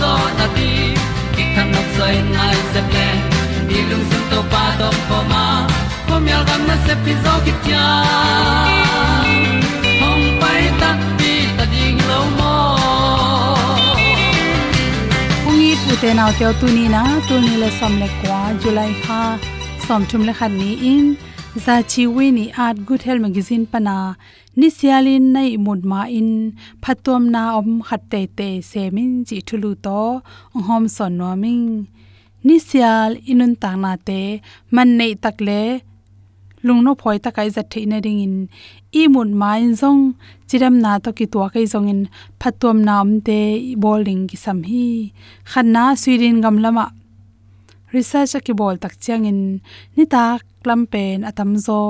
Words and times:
zo 0.00 0.12
na 0.38 0.46
ti 0.56 0.70
ki 1.34 1.44
kan 1.54 1.66
nok 1.74 1.88
sai 1.96 2.14
nai 2.36 2.56
se 2.72 2.80
ple 2.90 3.06
ni 3.68 3.78
lung 3.90 4.04
sun 4.10 4.22
to 4.30 4.40
pa 4.52 4.64
to 4.80 4.88
pa 5.08 5.18
ma. 5.32 5.44
Ko 6.08 6.14
myal 6.24 6.42
gam 6.48 6.62
na 6.68 6.76
se 6.86 6.94
pi 7.04 7.12
zo 7.24 7.34
ki 7.44 7.52
tia 7.64 7.86
hom 10.00 10.20
pai 10.42 10.62
ta 10.80 10.90
ti 11.18 11.32
ta 11.56 11.64
ding 11.74 11.98
lo 12.10 12.20
mo 12.38 12.54
ung 15.48 15.62
i 15.68 15.72
tu 15.84 15.92
te 16.02 16.10
naw 16.18 16.30
te 16.38 16.46
tu 16.60 16.66
ni 16.76 16.84
na 16.94 17.02
tu 17.28 17.34
ni 17.46 17.52
le 17.62 17.68
som 17.78 17.92
le 18.02 18.08
kwa 18.20 18.40
july 18.62 18.90
ha 19.06 19.22
som 19.86 20.00
thum 20.10 20.22
le 20.28 20.32
khan 20.38 20.52
ni 20.60 20.70
in 20.94 21.06
za 21.64 21.76
chi 21.90 22.02
we 22.16 22.24
ni 22.36 22.44
art 22.64 22.78
good 22.86 23.02
health 23.06 23.22
magazine 23.24 23.64
pana 23.72 23.96
ni 24.60 24.68
sialin 24.78 25.24
nei 25.36 25.52
mud 25.66 25.80
ma 25.90 26.00
in 26.18 26.30
phatom 26.82 27.22
na 27.34 27.42
om 27.58 27.70
khat 27.86 28.02
te 28.12 28.20
te 28.38 28.48
semin 28.70 29.12
chi 29.28 29.36
thulu 29.48 29.70
to 29.84 30.00
hom 30.66 30.84
son 30.96 31.12
no 31.20 31.30
ming. 31.42 31.68
Ni 32.46 32.56
sial 32.68 33.10
inun 33.32 33.54
ta 33.62 33.70
na 33.82 33.92
te 34.08 34.20
man 34.74 34.88
nei 34.98 35.12
tak 35.24 35.36
le 35.48 35.60
lungno 36.66 36.92
phoi 37.00 37.16
ta 37.24 37.30
kai 37.36 37.48
za 37.56 37.62
theina 37.72 37.98
ring 38.04 38.20
in. 38.26 38.36
I 39.00 39.02
mut 39.14 39.30
ma 39.40 39.50
in 39.64 39.72
zong, 39.80 40.02
chiram 40.48 40.74
na 40.84 40.92
to 41.04 41.10
ki 41.18 41.26
to 41.32 41.38
kai 41.54 41.64
zong 41.72 41.88
in 41.92 42.00
phatom 42.40 42.78
om 42.98 43.10
te 43.26 43.38
bowling 43.82 44.22
ki 44.30 44.36
sam 44.44 44.58
hi. 44.70 44.86
Khanna 45.50 45.84
suirin 46.02 46.36
gam 46.44 46.56
lama 46.64 46.84
research 47.98 48.34
ki 48.46 48.52
bol 48.60 48.76
tak 48.82 48.94
chiang 49.02 49.24
in 49.30 49.40
ni 49.96 50.04
ta 50.12 50.24
klam 50.62 50.80
pen 50.92 51.18
atam 51.30 51.50
zo, 51.66 51.80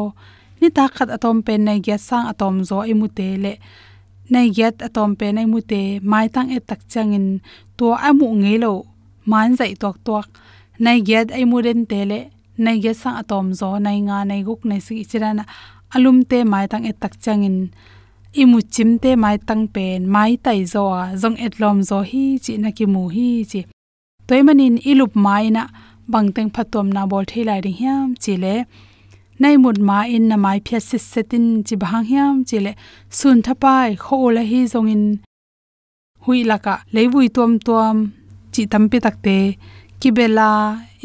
ni 0.60 0.68
ta 0.76 0.84
khat 0.94 1.08
atom 1.16 1.36
pen 1.46 1.60
nei 1.68 1.78
gya 1.86 1.96
sang 2.08 2.26
atom 2.32 2.54
zo 2.68 2.78
i 2.92 2.94
mu 3.00 3.06
te 3.18 3.28
le 3.44 3.52
nei 4.32 4.48
gyat 4.56 4.76
atom 4.88 5.10
pen 5.18 5.32
nei 5.36 5.46
mu 5.52 5.60
te, 5.70 5.82
mai 6.10 6.26
tang 6.34 6.48
e 6.56 6.58
tak 6.68 6.80
chang 6.92 7.12
in 7.18 7.26
to 7.78 7.86
amu 8.08 8.28
ngelo 8.42 8.74
man 9.30 9.48
zai 9.58 9.72
tok 9.82 9.96
tok 10.06 10.28
nei 10.84 10.98
gyat 11.08 11.28
ai 11.36 11.44
mu 11.50 11.58
den 11.66 11.80
te 11.90 12.00
le 12.10 12.20
nei 12.64 12.80
ge 12.84 12.92
sang 13.02 13.16
atom 13.22 13.46
zo 13.60 13.68
nei 13.86 13.98
nga 14.06 14.18
nei 14.30 14.42
guk 14.46 14.64
nei 14.64 14.80
si 14.86 15.04
chirana. 15.10 15.44
Alum 15.94 16.18
te 16.30 16.38
mai 16.52 16.66
tang 16.70 16.84
e 16.90 16.92
tak 17.02 17.14
chang 17.24 17.44
in 17.48 17.58
imu 18.42 18.58
chim 18.74 18.90
te 19.02 19.10
mai 19.22 19.36
tang 19.48 19.64
pen, 19.74 20.00
mai 20.14 20.32
tai 20.44 20.60
zo 20.72 20.84
a 21.00 21.04
zong 21.22 21.38
etlom 21.46 21.78
zo 21.88 21.98
hi 22.10 22.24
chi 22.44 22.52
na 22.62 22.70
ki 22.76 22.86
mu 22.94 23.02
hi 23.14 23.28
chi. 23.50 23.60
Toimanin 24.26 24.76
ilup 24.90 25.12
mai 25.24 25.46
na 25.56 25.62
bangteng 26.12 26.50
phatom 26.54 26.86
na 26.96 27.02
bol 27.10 27.24
thei 27.30 27.42
lai 27.48 27.60
ring 27.64 27.78
hiam, 27.80 28.06
chile. 28.22 28.54
Nay 29.42 29.56
mut 29.62 29.78
ma 29.88 29.98
in 30.14 30.24
na 30.30 30.36
mai 30.44 30.58
phya 30.66 30.78
sit 30.88 31.02
setin 31.12 31.46
chi 31.66 31.74
bhang 31.82 32.04
hiam, 32.10 32.34
chile. 32.48 32.72
Sun 33.18 33.38
thapai 33.46 33.88
kho 34.04 34.18
la 34.36 34.42
hi 34.50 34.60
zong 34.72 34.90
in. 34.94 35.04
Hui 36.24 36.38
laka 36.50 36.74
leivui 36.94 37.26
tom 37.36 37.52
tom 37.66 37.96
chi 38.52 38.62
tampi 38.72 38.98
takte 39.06 39.36
kibela 40.00 40.50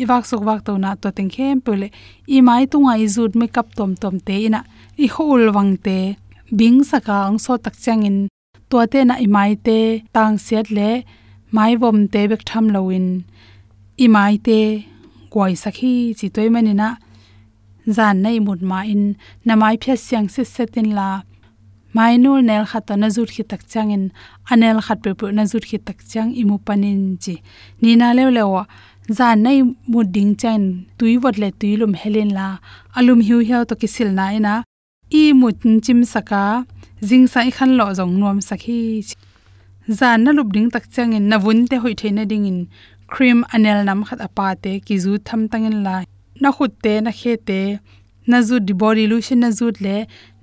iwak 0.02 0.24
sok 0.30 0.42
wak 0.48 0.60
to 0.66 0.74
na 0.84 0.90
to 1.02 1.10
teng 1.18 1.32
khem 1.36 1.56
pule 1.66 1.88
i 2.36 2.38
mai 2.48 2.64
tunga 2.72 2.94
i 3.04 3.08
zut 3.16 3.34
me 3.40 3.46
kap 3.56 3.68
tom 3.78 3.92
tom 4.02 4.16
te 4.28 4.36
ina. 4.48 4.62
I 5.04 5.06
hol 5.16 5.44
wang 5.56 5.74
te. 5.86 5.98
Bing 6.58 6.80
saka 6.90 7.18
ang 7.28 7.38
so 7.44 7.54
tak 7.66 7.76
chang 7.84 8.04
in. 8.10 8.18
To 8.70 8.78
te 8.92 9.00
na 9.10 9.16
i 9.26 9.28
mai 9.36 9.52
te, 9.66 9.80
tang 10.16 10.36
siat 10.46 10.68
le. 10.78 10.90
Mai 11.56 11.72
bom 11.82 11.98
te 12.14 12.22
bek 12.32 12.44
tham 12.50 12.66
loin 12.76 13.08
i 14.04 14.08
mai 14.16 14.36
te 14.48 14.60
kwai 15.32 15.54
sakhi 15.64 15.92
chi 16.20 16.28
toy 16.36 16.50
manina 16.56 16.88
zan 17.96 18.16
nei 18.24 18.38
mut 18.46 18.62
ma 18.70 18.80
in 18.94 19.04
na 19.46 19.54
phya 19.82 19.96
siang 20.06 20.28
se 20.34 20.44
setin 20.56 20.90
la. 20.98 21.10
Mai 21.96 22.16
nel 22.18 22.66
khat 22.72 22.90
na 23.02 23.08
zut 23.16 23.30
khi 23.36 23.44
tak 23.52 23.62
changin 23.72 24.04
anel 24.52 24.78
khat 24.86 25.00
pe 25.04 25.12
pu 25.20 25.26
na 25.38 25.44
zut 25.52 25.64
khi 25.70 25.78
tak 25.88 26.00
chang 26.12 26.30
imu 26.42 26.58
panin 26.66 27.02
chi. 27.24 27.36
Ni 27.82 27.92
na 28.02 28.08
lew 28.18 28.30
lewa 28.38 28.64
zan 29.18 29.36
nei 29.46 29.60
mu 29.92 30.00
ding 30.16 30.34
chen 30.42 30.62
tui 30.98 31.14
wat 31.24 31.36
le 31.42 31.50
tui 31.60 31.72
lum 31.82 31.94
helen 32.02 32.30
la. 32.38 32.48
Alum 32.98 33.20
hiu 33.28 33.40
hiu 33.48 33.60
to 33.70 33.76
kisil 33.82 34.10
na 34.18 34.26
ina 34.38 34.54
i 35.20 35.24
mut 35.42 35.58
chim 35.86 36.00
saka 36.14 36.44
jing 37.08 37.26
sai 37.34 37.50
khan 37.56 37.72
lo 37.80 37.86
jong 37.98 38.14
nuam 38.20 38.40
sakhi 38.50 38.80
zan 40.00 40.18
na 40.24 40.32
lup 40.38 40.50
ding 40.56 40.70
tak 40.74 40.86
changin 40.94 41.26
na 41.30 41.38
vun 41.44 41.60
te 41.70 41.76
hoi 41.84 41.94
theina 42.00 42.24
ding 42.32 42.46
in. 42.52 42.60
Cream 43.14 43.40
anel 43.56 43.80
nam 43.88 44.00
khat 44.08 44.20
apa 44.28 44.48
te 44.64 44.72
ki 44.88 44.96
zu 45.04 45.12
tham 45.28 45.42
tangin 45.52 45.78
la 45.86 45.96
na 46.42 46.50
khut 46.58 46.72
te 46.84 46.94
na 47.06 47.12
khe 47.20 47.34
te 47.48 47.60
na 48.32 48.38
zu 48.48 48.56
di 48.68 48.74
body 48.82 49.06
lotion 49.12 49.40
na 49.44 49.50
zu 49.58 49.66
le 49.86 49.96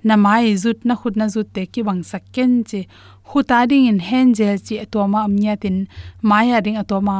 na 0.07 0.15
mai 0.25 0.47
zut 0.63 0.79
na 0.87 0.93
khut 0.99 1.15
na 1.19 1.25
zu 1.33 1.41
te 1.55 1.61
ki 1.73 1.81
wang 1.87 2.01
sakken 2.11 2.51
che 2.69 2.81
huta 3.29 3.59
ding 3.69 3.87
in 3.91 3.99
hand 4.07 4.31
gel 4.37 4.57
chi 4.65 4.75
atoma 4.85 5.19
amnya 5.27 5.53
tin 5.63 5.77
maya 6.29 6.57
ding 6.65 6.77
atoma 6.83 7.17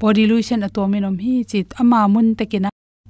body 0.00 0.24
lotion 0.30 0.60
atomi 0.68 0.98
nom 1.04 1.16
hi 1.24 1.34
chi 1.50 1.58
ama 1.80 1.98
mun 2.14 2.28
te 2.38 2.44
kina 2.52 2.68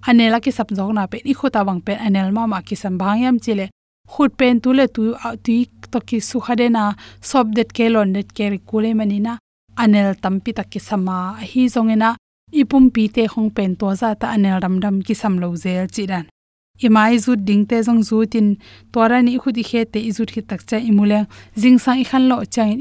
anela 0.08 0.38
ki 0.44 0.50
sap 0.58 0.68
jong 0.76 0.92
na 0.96 1.02
pe 1.12 1.18
i 1.30 1.34
khuta 1.38 1.60
wang 1.68 1.80
pe 1.86 1.92
anel 2.06 2.28
ma 2.36 2.42
ma 2.52 2.58
ki 2.66 2.76
sam 2.82 2.94
bhang 3.00 3.20
yam 3.24 3.36
chile 3.44 3.66
khut 4.12 4.30
pen 4.38 4.54
tu 4.62 4.70
le 4.78 4.84
tu 4.96 5.02
tu 5.44 5.52
to 5.92 5.98
ki 6.08 6.18
su 6.28 6.36
khade 6.46 6.66
na 6.76 6.82
sob 7.30 7.46
det 7.56 7.68
ke 7.76 7.86
lon 7.94 8.08
det 8.16 8.28
ke 8.36 8.44
ri 8.52 8.58
kule 8.68 8.90
manina 8.98 9.32
anel 9.76 10.14
tampi 10.22 10.52
tak 10.52 10.68
ki 10.70 10.80
sama 10.88 11.36
hi 11.40 11.68
zongena, 11.74 12.16
ipum 12.52 12.90
pi 12.94 13.08
te 13.08 13.22
khong 13.32 13.50
pen 13.56 13.76
to 13.80 13.94
za 14.00 14.14
ta 14.20 14.26
anel 14.36 14.60
ram 14.62 14.76
ram 14.84 14.96
ki 15.06 15.14
sam 15.14 15.34
lo 15.42 15.48
zel 15.56 15.86
chi 15.94 16.04
dan 16.10 16.26
imai 16.86 17.14
zu 17.24 17.32
ding 17.36 17.64
te 17.70 17.76
zong 17.86 18.02
zu 18.08 18.18
tin 18.32 18.48
tora 18.92 19.18
ni 19.22 19.38
khudi 19.42 19.62
khe 19.70 19.80
te 19.92 19.98
izut 20.10 20.30
khi 20.34 20.42
tak 20.50 20.60
cha 20.68 20.76
imule 20.90 21.20
jing 21.62 21.78
sang 21.84 21.98
i 22.02 22.04
khan 22.10 22.24
lo 22.30 22.36
chang 22.54 22.72
in 22.74 22.80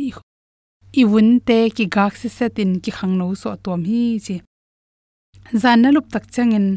i 1.02 1.04
wun 1.12 1.30
te 1.48 1.58
ki 1.76 1.86
gak 1.96 2.14
se 2.22 2.48
tin 2.56 2.72
ki 2.84 2.92
khang 2.98 3.14
no 3.20 3.26
so 3.42 3.50
tom 3.64 3.82
hi 3.90 4.02
chi. 4.26 4.36
Zan 5.62 5.78
na 5.82 5.90
lup 5.96 6.08
tak 6.14 6.26
changin 6.34 6.68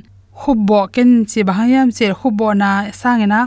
khubbo 0.41 0.81
ken 0.95 1.11
chi, 1.31 1.41
bahayam 1.49 1.89
che 1.97 2.07
khubbo 2.21 2.47
na 2.63 2.71
sangena 3.01 3.41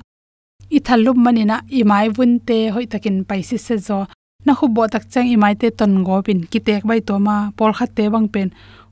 i 0.75 0.79
thallup 0.85 1.17
manina 1.25 1.57
imai 1.79 2.07
wun 2.17 2.33
te 2.47 2.57
hoi 2.73 2.85
takin 2.91 3.17
paisi 3.29 3.57
se 3.67 3.75
zo 3.87 3.99
na 4.45 4.53
khubbo 4.59 4.81
tak 4.93 5.03
chang 5.11 5.27
imai 5.35 5.55
te 5.61 5.67
ton 5.79 5.93
go 6.07 6.15
pin 6.25 6.39
ki 6.51 6.59
tek 6.67 6.83
bai 6.89 6.99
to 7.07 7.15
ma 7.27 7.35
pol 7.57 7.71
kha 7.77 7.85
te 7.97 8.03
bang 8.13 8.27
pen. 8.33 8.49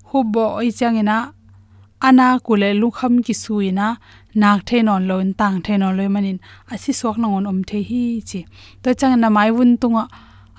Khubbo 0.08 0.44
oi 0.60 0.70
changena 0.80 1.18
ana 2.08 2.28
kule 2.46 2.70
lu 2.82 2.88
kham 2.98 3.14
ki 3.26 3.34
suina 3.44 3.88
nak 4.42 4.60
the 4.68 4.78
non 4.88 5.04
loin 5.10 5.30
tang 5.40 5.56
the 5.66 5.74
non 5.82 5.94
loi 5.98 6.10
manin. 6.16 6.38
Asi 6.72 6.92
sok 7.00 7.18
na 7.22 7.28
on 7.38 7.46
om 7.52 7.60
the 7.70 7.80
hi 7.90 8.04
chi 8.30 8.40
to 8.84 8.90
chang 9.00 9.16
na 9.22 9.28
mai 9.38 9.50
wun 9.58 9.72
tunga, 9.82 10.04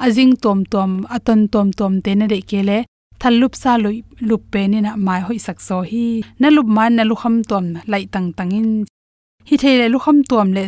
ajing 0.05 0.35
tom 0.43 0.59
tom, 0.73 0.91
aton 1.17 1.41
tom 1.53 1.69
tom 1.79 1.93
te 2.05 2.11
ne 2.19 2.27
de 2.33 2.39
kele 2.51 2.79
thalup 3.21 3.55
sa 3.63 3.73
loi 3.85 3.99
lup 4.29 4.43
pe 4.53 4.61
ni 4.71 4.79
na 4.87 4.93
mai 5.07 5.21
hoi 5.27 5.39
sak 5.47 5.59
so 5.67 5.77
hi. 5.91 6.07
Na 6.41 6.49
lup 6.57 6.69
man 6.77 6.93
na 6.97 7.03
lu 7.11 7.15
kham 7.23 7.37
tom, 7.51 7.65
lai 7.91 8.05
tang 8.13 8.29
tangin. 8.39 8.69
Hi 9.49 9.55
the 9.63 9.71
le 9.81 9.87
lu 9.93 9.99
kham 10.05 10.19
tom 10.31 10.49
le 10.57 10.65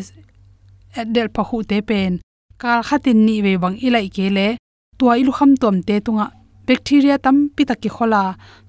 eh, 0.98 1.04
del 1.14 1.28
pa 1.34 1.42
khu 1.48 1.58
te 1.70 1.78
pen 1.88 2.12
kal 2.62 2.80
khatin 2.88 3.18
ni 3.26 3.36
ve 3.44 3.52
bang 3.62 3.76
ilai 3.86 4.08
kele 4.16 4.46
tua 4.98 5.12
ilu 5.20 5.32
kham 5.38 5.50
tom 5.62 5.76
te 5.86 5.94
tunga 6.06 6.26
bacteria 6.66 7.16
tam 7.24 7.36
pi 7.54 7.62
takki 7.68 7.88
khola 7.96 8.22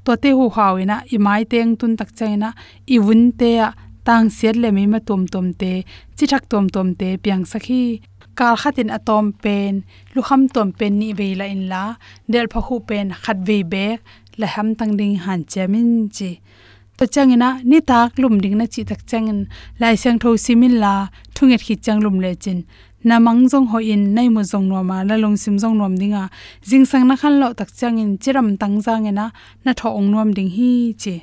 to 0.06 0.12
te 0.24 0.30
hu 0.38 0.46
hawina 0.56 0.96
i 1.16 1.18
mai 1.26 1.44
teng 1.52 1.72
tun 1.80 1.94
tak 2.00 2.10
chaina 2.18 2.50
i 2.94 2.96
wun 3.06 3.24
te 3.40 3.50
ya 3.60 3.68
tang 4.08 4.26
siat 4.38 4.56
le 4.64 4.70
mi 4.76 4.84
ma 4.94 5.00
tom 5.08 5.22
tom 5.34 5.48
te, 5.62 5.72
chi 6.18 6.26
thak 6.32 6.44
tom 6.52 6.66
tom 6.76 6.88
te 7.00 7.08
piang 7.24 7.44
sakhi 7.52 7.84
kal 8.40 8.56
khatin 8.62 8.90
atom 8.98 9.26
pen, 9.44 9.74
lu 10.14 10.22
kham 10.28 10.42
tom 10.54 10.68
pen 10.80 10.94
ni 11.00 11.10
ve 11.20 11.28
la 11.40 11.46
in 11.56 11.64
la, 11.72 11.84
del 12.32 12.48
pha 12.52 12.60
khu 12.66 12.76
pen 12.90 13.08
khat 13.24 13.38
ve 13.48 13.58
be 13.72 13.86
la 14.40 14.48
ham 14.54 14.68
tang 14.80 14.94
ding 15.00 15.16
han 15.26 15.42
chamin 15.52 15.90
chi. 16.16 16.32
To 16.98 17.04
changina 17.14 17.50
ni 17.70 17.80
tak 17.90 18.10
lum 18.22 18.36
ding 18.44 18.58
na 18.60 18.66
chi 18.74 18.82
tak 18.90 19.02
changin 19.10 19.40
lai 19.82 19.96
sang 20.02 20.18
tho 20.22 20.30
simin 20.46 20.76
la 20.84 20.94
thunget 21.36 21.62
khi 21.66 21.76
chang 21.86 22.00
lum 22.06 22.16
le 22.24 22.32
chin 22.44 22.60
na 23.04 23.20
mang 23.20 23.48
jong 23.52 23.68
ho 23.72 23.80
in 23.80 24.14
nei 24.16 24.28
mu 24.30 24.42
jong 24.44 24.68
no 24.70 24.84
ma 24.84 24.98
la 25.04 25.16
long 25.16 25.38
sim 25.38 25.58
jong 25.62 25.78
nom 25.80 25.96
dinga 26.02 26.24
jing 26.70 26.86
sang 26.86 27.08
na 27.08 27.16
khan 27.16 27.40
lo 27.42 27.54
tak 27.54 27.70
chang 27.80 27.98
in, 28.04 28.18
chiram 28.18 28.58
tang 28.62 28.82
jang 28.86 29.08
ena, 29.08 29.32
na 29.66 29.72
tho 29.80 29.90
ong 30.00 30.12
nom 30.12 30.34
ding 30.38 30.52
hi 30.58 30.94
che. 31.02 31.16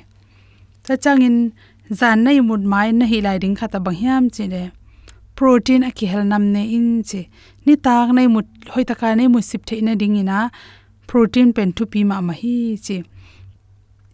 Ta 0.85 0.95
chang 1.03 1.21
in, 1.27 1.37
zan 1.99 2.23
nei 2.25 2.39
mut 2.39 2.61
mai, 2.71 2.91
na 2.91 3.05
hi 3.11 3.17
lai 3.25 3.37
ding 3.43 3.55
khata 3.59 3.79
bang 3.85 3.97
hiam 4.01 4.23
che 4.35 4.45
le 4.53 4.63
protein 5.37 5.83
a 5.89 5.91
ki 5.97 6.05
hel 6.11 6.23
nam 6.31 6.43
ne 6.53 6.63
in 6.77 7.03
che. 7.09 7.21
Ni 7.65 7.75
tak 7.85 8.09
nei 8.17 8.27
mut, 8.33 8.47
hoi 8.73 8.83
ta 8.89 8.95
ka 8.99 9.13
nei 9.13 9.27
mu 9.33 9.39
sip 9.49 9.61
the 9.67 9.75
ina 9.81 9.93
ding 10.01 10.17
ina 10.21 10.49
protein 11.09 11.53
pen 11.55 11.69
thu 11.75 11.83
pi 11.91 12.01
ma 12.09 12.17
ma 12.27 12.33
hi 12.41 12.55
che. 12.85 12.97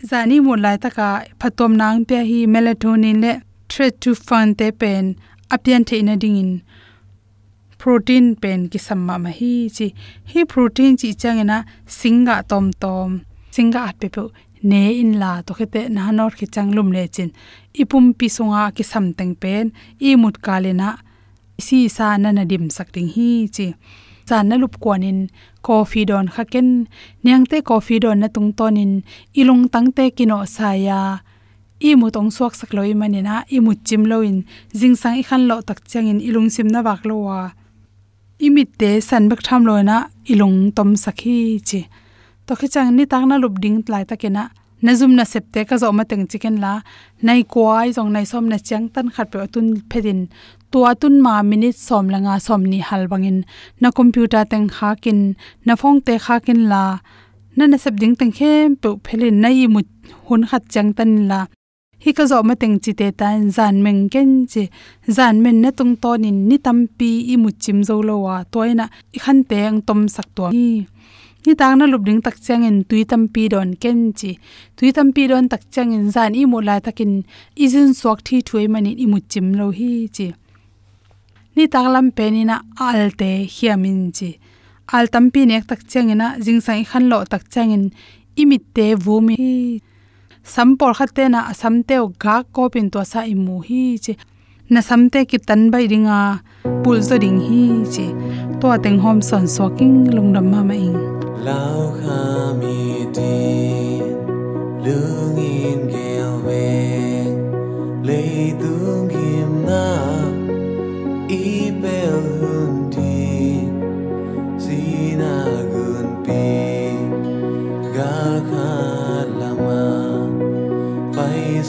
Zani 0.10 0.38
mu 0.46 0.54
lai 0.64 0.78
ta 0.84 0.90
ka, 0.98 1.08
phatom 1.40 1.72
nang 1.82 2.04
pe 2.08 2.18
hi 2.30 2.40
melatonin 2.54 3.18
le 3.24 3.32
tryptophan 3.72 4.48
te 4.60 4.68
pen 4.82 5.06
apian 5.54 5.84
the 5.88 5.96
ina 6.04 6.16
ding 6.24 6.38
in 6.44 6.52
protein 7.84 8.28
pen 8.42 8.62
ki 8.72 8.80
samma 8.80 9.16
ma 9.24 9.32
hi 9.40 9.54
chi. 9.76 9.88
Hi 10.32 10.42
protein 10.52 10.94
chi 11.00 11.10
changena 11.22 11.58
singa 12.00 12.36
tom 12.50 12.66
tom, 12.84 13.10
singa 13.56 13.80
at 13.90 13.96
pe 14.02 14.08
pe 14.16 14.24
ne 14.70 14.84
in 15.02 15.12
la 15.22 15.32
to 15.46 15.52
khete 15.58 15.82
na 15.96 16.04
nor 16.18 16.32
khi 16.38 16.46
changlum 16.54 16.90
le 16.96 17.04
chin. 17.16 17.30
Ipum 17.82 18.06
pi 18.18 18.28
sunga 18.36 18.62
ki 18.76 18.84
sam 18.92 19.06
teng 19.18 19.36
pen, 19.42 19.66
i 20.08 20.16
mut 20.22 20.38
kalena 20.46 20.90
si 21.66 21.80
sa 21.96 22.08
na 22.24 22.30
na 22.38 22.44
dim 22.52 22.66
sak 22.76 22.90
ding 22.96 23.10
hi 23.16 23.30
chi. 23.56 23.68
Chan 24.28 24.48
na 24.50 24.56
lup 24.62 24.76
kwanin 24.84 25.20
coffee 25.68 26.06
don 26.10 26.28
khaken 26.36 26.68
nyang 27.26 27.46
te 27.52 27.58
coffee 27.70 28.00
don 28.04 28.20
na 28.22 28.28
tung 28.36 28.52
tonin 28.58 28.94
ilung 29.40 29.64
tang 29.74 29.90
te 29.98 30.06
kino 30.18 30.38
saya 30.58 31.00
i 31.88 31.92
mu 32.00 32.08
tong 32.16 32.32
suak 32.36 32.54
sak 32.60 32.72
loi 32.78 32.94
manina 33.02 33.36
i 33.56 33.58
mu 33.66 33.74
chim 33.88 34.04
loin 34.12 34.38
jing 34.80 34.96
sang 35.02 35.16
i 35.22 35.24
khan 35.28 35.44
lo 35.50 35.56
tak 35.68 35.80
changin 35.90 36.20
ilung 36.28 36.50
sim 36.56 36.68
na 36.74 36.80
bak 36.88 37.04
lo 37.10 37.18
wa 37.28 37.42
imit 38.48 38.70
te 38.80 38.90
san 39.08 39.24
bek 39.30 39.42
tham 39.48 39.62
loina 39.68 39.98
ilung 40.32 40.58
tom 40.76 40.90
sakhi 41.04 41.38
chi. 41.68 41.80
To 42.46 42.52
khi 42.60 42.68
chang 42.74 42.90
ni 42.96 43.04
tak 43.12 43.24
na 43.30 43.36
lup 43.44 43.56
ding 43.64 43.78
tlai 43.86 44.04
takena 44.10 44.44
na. 44.84 44.92
Zum 45.00 45.14
na 45.18 45.24
septe 45.34 45.60
ka 45.70 45.76
zo 45.82 45.88
ma 45.98 46.04
teng 46.10 46.26
chicken 46.32 46.56
la. 46.64 46.74
Nai 47.26 47.42
kwai 47.54 47.88
jong 47.96 48.12
nai 48.16 48.26
som 48.32 48.46
na 48.52 48.58
chang 48.68 48.86
tan 48.94 49.08
khat 49.14 49.28
pe 49.32 49.40
tun 49.54 49.68
phedin 49.90 50.22
tua 50.72 50.92
tun 51.02 51.16
ma 51.26 51.34
minute 51.50 51.80
som 51.88 52.06
langa 52.14 52.36
som 52.46 52.62
ni 52.72 52.80
hal 52.88 53.04
bangin 53.12 53.40
na 53.82 53.90
computer 54.00 54.44
teng 54.52 54.68
kha 54.76 54.90
kin 55.04 55.20
na 55.66 55.74
phong 55.82 55.98
te 56.06 56.14
kha 56.26 56.36
kin 56.46 56.62
la. 56.72 56.84
Na 57.58 57.64
na 57.72 57.78
sep 57.84 57.96
ding 58.02 58.16
teng 58.20 58.34
khem 58.38 58.76
pe 58.82 58.90
phelin 59.06 59.36
nai 59.44 59.68
mu 59.74 59.82
hun 60.28 60.42
khat 60.50 60.64
chang 60.74 60.92
tan 60.98 61.12
la 61.30 61.40
hi 62.04 62.12
ka 62.18 62.24
zo 62.32 62.38
ma 62.48 62.54
teng 62.62 62.78
chi 62.84 62.92
te 63.00 63.08
tan 63.20 63.38
zan 63.58 63.76
meng 63.86 64.04
ken 64.14 64.32
chi 64.52 64.64
zan 65.18 65.36
men 65.44 65.58
na 65.64 65.70
tung 65.78 65.94
ton 66.04 66.26
in 66.30 66.40
ni 66.50 66.58
tampi 66.66 67.12
i 67.34 67.36
mu 67.44 67.50
chim 67.64 67.78
zo 67.88 67.96
lo 68.08 68.16
wa 68.26 68.36
toina 68.54 68.86
i 69.16 69.18
khan 69.24 69.40
teng 69.52 69.78
tom 69.88 70.02
sak 70.16 70.28
to 70.36 70.46
ni 70.56 70.68
ni 71.46 71.54
tang 71.60 71.76
na 71.80 71.86
lup 71.92 72.04
ding 72.08 72.22
tak 72.26 72.38
chang 72.46 72.64
in 72.70 72.78
tui 72.90 73.02
tampi 73.12 73.44
don 73.54 73.70
ken 73.84 74.00
chi 74.20 74.32
tui 74.78 74.90
tampi 74.98 75.24
don 75.32 75.46
tak 75.52 75.64
chang 75.74 75.92
in 75.98 76.06
zan 76.16 76.32
i 76.42 76.44
mu 76.52 76.60
la 76.68 76.76
takin 76.86 77.14
izin 77.64 77.90
swak 78.00 78.20
thi 78.28 78.38
thui 78.48 78.66
mani 78.74 78.92
i 79.04 79.06
mu 79.12 79.20
chim 79.32 79.48
lo 79.60 79.68
hi 79.78 79.92
chi 80.16 80.28
ni 81.56 81.64
tak 81.74 81.86
lam 81.94 82.08
pe 82.18 82.26
ni 82.34 82.42
na 82.50 82.56
al 82.88 83.02
te 83.20 83.32
hiamin 83.56 84.02
chi 84.18 84.30
al 84.96 85.06
tampi 85.14 85.42
nek 85.50 85.64
tak 85.70 85.82
chang 85.92 86.10
ina 86.14 86.28
jing 86.46 86.62
sai 86.66 86.82
khan 86.90 87.04
lo 87.12 87.18
tak 87.32 87.44
chang 87.54 87.72
in 87.76 87.86
imit 88.42 88.64
te 88.76 88.86
vumi 89.04 89.38
sampor 90.44 90.92
khatte 90.98 91.24
na 91.32 91.40
asamte 91.52 91.96
o 92.04 92.08
ga 92.24 92.36
ko 92.56 92.64
pin 92.74 92.88
to 92.94 93.00
sa 93.12 93.20
imu 93.34 93.56
hi 93.68 93.84
che 94.04 94.14
na 94.74 94.82
samte 94.90 95.20
ki 95.30 95.38
tan 95.48 95.62
bai 95.72 95.86
ringa 95.92 96.20
pul 96.84 96.98
zo 97.08 97.16
ding 97.24 97.40
hi 97.48 97.64
che 97.94 98.08
to 98.60 98.68
ateng 98.76 99.00
hom 99.04 99.20
son 99.30 99.46
so 99.56 99.66
king 99.78 99.98
lungdam 100.16 100.46
ma 100.52 100.62
ma 100.70 100.76
ing. 100.88 101.00
Lao 101.46 101.82
kha 102.00 102.22
mi 102.60 102.80
ti 103.16 103.36
lương 104.86 105.38
in 105.38 105.80
gel 105.94 106.34
ve 106.46 106.68
lấy 108.08 108.43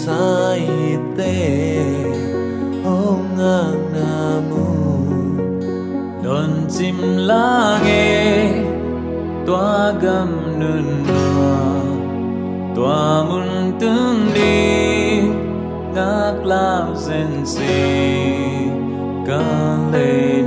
saite 0.05 1.41
ong 2.85 3.41
ang 3.41 3.81
namu 3.97 4.69
don 6.25 6.69
chim 6.69 6.99
la 7.29 7.81
nghe 7.85 8.13
toa 9.47 9.97
gam 10.03 10.31
nun 10.61 10.89
toa 12.77 13.25
mun 13.29 13.49
tương 13.81 14.19
đi. 14.37 14.55
Ngak 15.95 16.45
lao 16.45 16.95
zen 16.95 17.47
si 17.47 17.77
ca 19.27 19.79
lê 19.93 20.44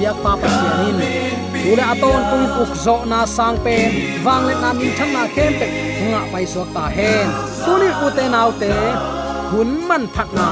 ong 0.00 0.16
makai 0.16 0.16
ibiak 0.16 0.16
pa 0.24 0.32
pasianin. 0.40 0.96
tule 1.60 1.84
aton 1.84 2.20
tung 2.30 2.46
puk 2.56 2.72
zo 2.72 3.04
na 3.04 3.26
sang 3.26 3.56
pen 3.60 4.24
wang 4.24 4.48
let 4.48 4.58
na 4.60 4.72
min 4.72 4.96
tham 4.96 5.12
na 5.12 5.28
khem 5.28 5.52
pe 5.60 5.68
nga 6.08 6.20
pai 6.32 6.44
suak 6.48 6.68
ta 6.72 6.88
hen 6.88 7.28
tuli 7.64 7.90
u 8.04 8.08
te 8.16 8.24
nau 8.28 8.50
te 8.56 8.72
hun 9.52 9.84
man 9.88 10.08
phat 10.14 10.28
na 10.32 10.48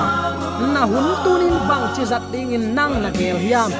na 0.74 0.82
hun 0.84 1.06
tunin 1.24 1.56
bang 1.68 1.84
chi 1.96 2.04
zat 2.04 2.24
ding 2.32 2.52
in 2.52 2.74
nang 2.74 3.00
na 3.02 3.10
gel 3.10 3.38
hiam. 3.38 3.70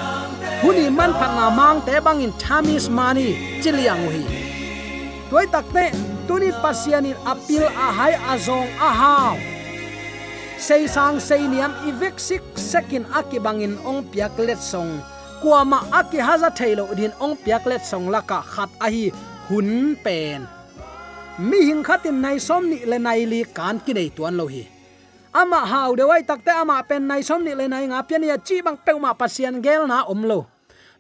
Huni 0.63 0.91
man 0.91 1.13
phat 1.21 1.31
na 1.37 1.51
mang 1.51 1.81
te 1.87 2.01
bang 2.01 2.21
in 2.25 2.33
thamis 2.41 2.89
mani 2.89 3.37
chiliang 3.63 4.09
hi 4.09 4.25
toy 5.31 5.47
takte 5.53 5.93
tuni 6.27 6.49
pasianin 6.63 7.19
apil 7.29 7.65
a 7.69 7.89
hai 7.99 8.15
azong 8.33 8.69
a 8.81 8.91
hao, 9.01 9.37
say 10.57 10.89
sang 10.89 11.21
say 11.21 11.45
niam 11.45 11.73
ivek 11.89 12.17
sik 12.17 12.43
sekin 12.57 13.05
akibangin 13.19 13.77
ong 13.85 14.01
piak 14.11 14.33
let 14.41 14.59
song 14.59 15.05
kuama 15.43 15.79
aki 15.93 16.19
haza 16.19 16.51
thailo 16.51 16.91
din 16.99 17.15
ong 17.23 17.39
piaklet 17.39 17.83
songlaka 17.87 18.43
song 18.43 18.51
khat 18.53 18.71
ahi 18.83 19.15
hun 19.49 19.95
pen. 20.05 20.43
Mi 21.39 21.59
hing 21.71 21.83
khatin 21.87 22.19
nai 22.19 22.39
som 22.43 22.67
ni 22.67 22.83
le 22.83 22.99
nai 22.99 23.23
li 23.23 23.41
kan 23.57 23.79
ki 23.85 23.93
nei 23.95 24.11
tuan 24.11 24.35
lo 24.35 24.47
hi. 24.51 24.67
Ama 25.41 25.61
hau 25.71 25.95
de 25.95 26.05
wai 26.11 26.23
takte 26.27 26.51
ama 26.51 26.83
pen 26.83 27.07
nai 27.07 27.23
som 27.23 27.41
ni 27.47 27.55
le 27.55 27.71
nai 27.71 27.87
nga 27.87 28.03
pian 28.03 28.27
ya 28.27 28.37
chi 28.47 28.57
bang 28.67 28.79
pe 28.85 28.93
ma 28.99 29.15
pasian 29.15 29.63
gel 29.65 29.87
na 29.87 30.03
om 30.13 30.23
lo. 30.31 30.41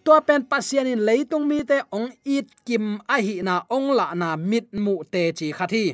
To 0.04 0.14
pen 0.26 0.47
pasian 0.47 0.87
in 0.87 1.02
leitung 1.09 1.45
mi 1.50 1.66
te 1.71 1.83
ong 1.90 2.09
it 2.23 2.47
kim 2.66 3.02
a 3.11 3.16
hi 3.18 3.42
na 3.42 3.66
ong 3.66 3.90
la 3.99 4.14
na 4.14 4.28
mit 4.50 4.71
mu 4.85 4.95
te 5.12 5.23
chi 5.38 5.50
khathi 5.59 5.85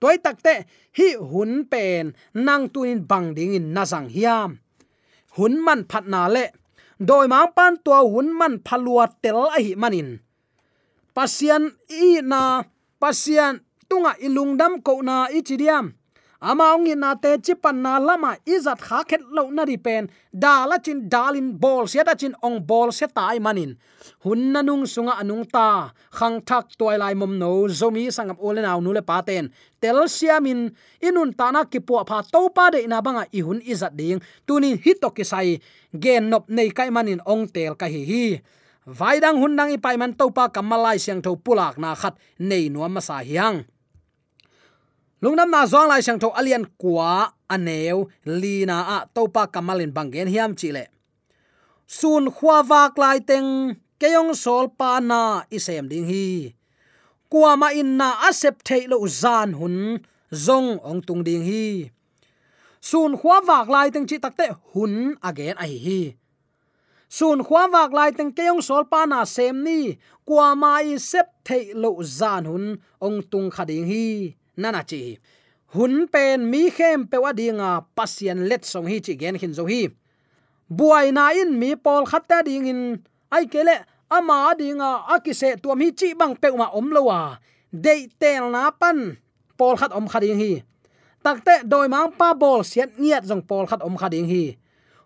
toy 0.00 0.16
takte 0.24 0.54
hi 0.98 1.08
hun 1.30 1.52
pen 1.72 2.04
nang 2.46 2.64
tuin 2.72 3.00
bang 3.10 3.28
ding 3.36 3.52
in 3.58 3.66
na 3.76 3.84
sang 3.84 4.08
hiam. 4.08 4.50
Hun 5.36 5.54
man 5.64 5.80
phat 5.90 6.04
na 6.12 6.28
le 6.34 6.44
doi 7.08 7.26
mang 7.28 7.52
pan 7.56 7.76
tua 7.84 8.00
hun 8.02 8.28
man 8.38 8.54
phalua 8.66 9.04
tel 9.22 9.40
a 9.56 9.58
hi 9.64 9.72
manin. 9.82 10.18
Pasian 11.14 11.64
i 11.88 12.20
na 12.30 12.40
pasian 13.00 13.54
tunga 13.88 14.12
ilungdam 14.26 14.82
ko 14.82 15.02
na 15.02 15.28
ichidiam 15.30 15.94
ama 16.44 16.76
ong 16.76 16.92
na 17.00 17.16
te 17.16 17.40
chipan 17.40 17.80
na 17.80 17.96
lama 17.96 18.36
izat 18.44 18.76
kha 18.76 19.00
khet 19.08 19.24
lo 19.32 19.48
na 19.48 19.64
ri 19.64 19.80
pen. 19.80 20.12
Dala 20.28 20.76
chin 20.84 21.08
dalin 21.08 21.56
ball 21.56 21.88
se 21.88 22.04
da 22.04 22.12
chin 22.12 22.36
ong 22.44 22.60
ball 22.68 22.92
se 22.92 23.06
tai 23.08 23.40
manin. 23.40 23.72
Hun 24.24 24.52
nanung 24.52 24.84
sunga 24.84 25.16
anung 25.16 25.48
ta. 25.48 25.96
Khang 26.12 26.44
thak 26.44 26.76
toy 26.76 27.00
lai 27.00 27.14
mom 27.16 27.40
no, 27.40 27.64
zomi 27.72 28.12
sangam 28.12 28.36
ole 28.46 28.60
naw 28.60 28.78
nu 28.84 28.92
le 28.92 29.00
paten 29.00 29.48
tel 29.80 30.04
siamin 30.08 30.72
inun 31.00 31.32
ta 31.38 31.48
na 31.50 31.64
ki 31.64 31.80
pu 31.80 31.96
pha 32.08 32.18
to 32.32 32.52
pa 32.56 32.68
de 32.72 32.84
na 32.86 33.00
banga 33.00 33.24
i 33.32 33.40
hun 33.40 33.64
izat 33.64 33.96
ding. 33.96 34.20
Tunin 34.46 34.76
hitoki 34.84 35.24
sai. 35.24 35.56
Gen 36.02 36.28
nop 36.28 36.44
nei 36.48 36.68
kai 36.76 36.90
manin 36.92 37.24
ong 37.24 37.48
tel 37.48 37.72
ka 37.80 37.86
hi 37.88 38.02
hi. 38.10 38.26
Vaidang 38.84 39.40
hun 39.40 39.56
nang 39.56 39.72
i 39.72 39.80
pai 39.80 39.96
man 39.96 40.12
to 40.12 40.28
pa 40.28 40.52
kamalai 40.52 41.00
siang 41.00 41.24
tho 41.24 41.32
pulak 41.40 41.80
na 41.80 41.96
khat 41.96 42.20
nei 42.36 42.68
nuam 42.68 42.92
ma 42.92 43.00
sa 43.00 43.24
hiang 43.24 43.64
lungnam 45.24 45.48
na 45.48 45.64
zong 45.64 45.88
lai 45.88 46.04
sang 46.04 46.20
tho 46.20 46.28
alian 46.36 46.68
kwa 46.76 47.32
aneu 47.48 48.12
lina 48.28 48.76
a 48.96 48.98
topa 49.08 49.48
kamalin 49.48 49.88
bangen 49.96 50.28
hiam 50.28 50.52
chile 50.52 50.84
sun 51.86 52.32
khwa 52.32 52.64
wak 52.70 52.96
lai 52.98 53.18
teng, 53.20 53.76
keyong 54.00 54.32
sol 54.34 54.68
pa 54.78 55.00
na 55.00 55.44
isem 55.52 55.88
ding 55.88 56.08
hi. 56.08 56.54
Kwa 57.28 57.56
ma 57.56 57.68
in 57.74 57.96
na 57.98 58.08
asep 58.28 58.62
thailo 58.64 58.98
zan 59.08 59.50
hun, 59.58 60.00
zong 60.32 60.80
ong 60.80 61.00
tung 61.06 61.22
ding 61.26 61.44
hi. 61.44 61.90
Sun 62.80 63.16
khwa 63.20 63.36
wak 63.48 63.68
lai 63.68 63.88
teng 63.92 64.06
chi 64.08 64.16
takte 64.24 64.46
hun 64.72 65.16
again 65.22 65.56
ai 65.64 65.76
hi 65.86 66.00
sun 67.14 67.46
khwa 67.46 67.70
wak 67.70 67.92
lai 67.94 68.10
teng 68.10 68.34
keong 68.34 68.58
sol 68.58 68.84
pa 68.90 69.06
na 69.06 69.22
sem 69.22 69.54
ni 69.62 69.94
kwa 70.26 70.58
mai 70.58 70.98
sep 70.98 71.28
thei 71.46 71.70
lo 71.82 72.02
zan 72.02 72.42
hun, 72.50 72.64
ong 73.06 73.22
tung 73.30 73.48
khading 73.54 73.86
hi 73.86 74.34
nana 74.56 74.82
chi. 74.90 75.18
Hun 75.74 76.06
pen 76.12 76.50
mi 76.50 76.70
khem 76.70 77.06
pe 77.10 77.16
wa 77.18 77.30
dinga 77.32 77.82
pasien 77.96 78.46
let 78.48 78.62
song 78.64 78.86
hi 78.86 79.00
chi 79.00 79.14
gen 79.20 79.34
hin 79.34 79.54
zo 79.54 79.64
hi. 79.66 79.90
Buai 80.70 81.10
na 81.12 81.34
in 81.34 81.58
mi 81.58 81.74
pol 81.76 82.06
khatta 82.06 82.46
ding 82.46 82.66
in. 82.66 82.80
Ai 83.34 83.44
kele 83.52 83.76
ama 84.10 84.54
dinga 84.54 84.90
akise 85.14 85.58
tuam 85.62 85.80
hi 85.82 85.90
chi 85.98 86.14
bang 86.14 86.34
pe 86.38 86.48
ma 86.54 86.70
om 86.78 86.88
lowa 86.94 87.38
dei 87.74 88.06
tel 88.20 88.54
na 88.54 88.70
pan 88.70 89.18
pol 89.58 89.74
khat 89.74 89.90
om 89.90 90.06
khading 90.06 90.38
hi. 90.38 90.52
Takte 91.24 91.66
doi 91.66 91.88
mang 91.88 92.12
pa 92.14 92.34
bol 92.38 92.62
siat 92.62 92.94
ngiat 93.00 93.26
jong 93.26 93.42
pol 93.48 93.66
khat 93.66 93.82
om 93.82 93.98
khading 93.98 94.28
hi. 94.30 94.44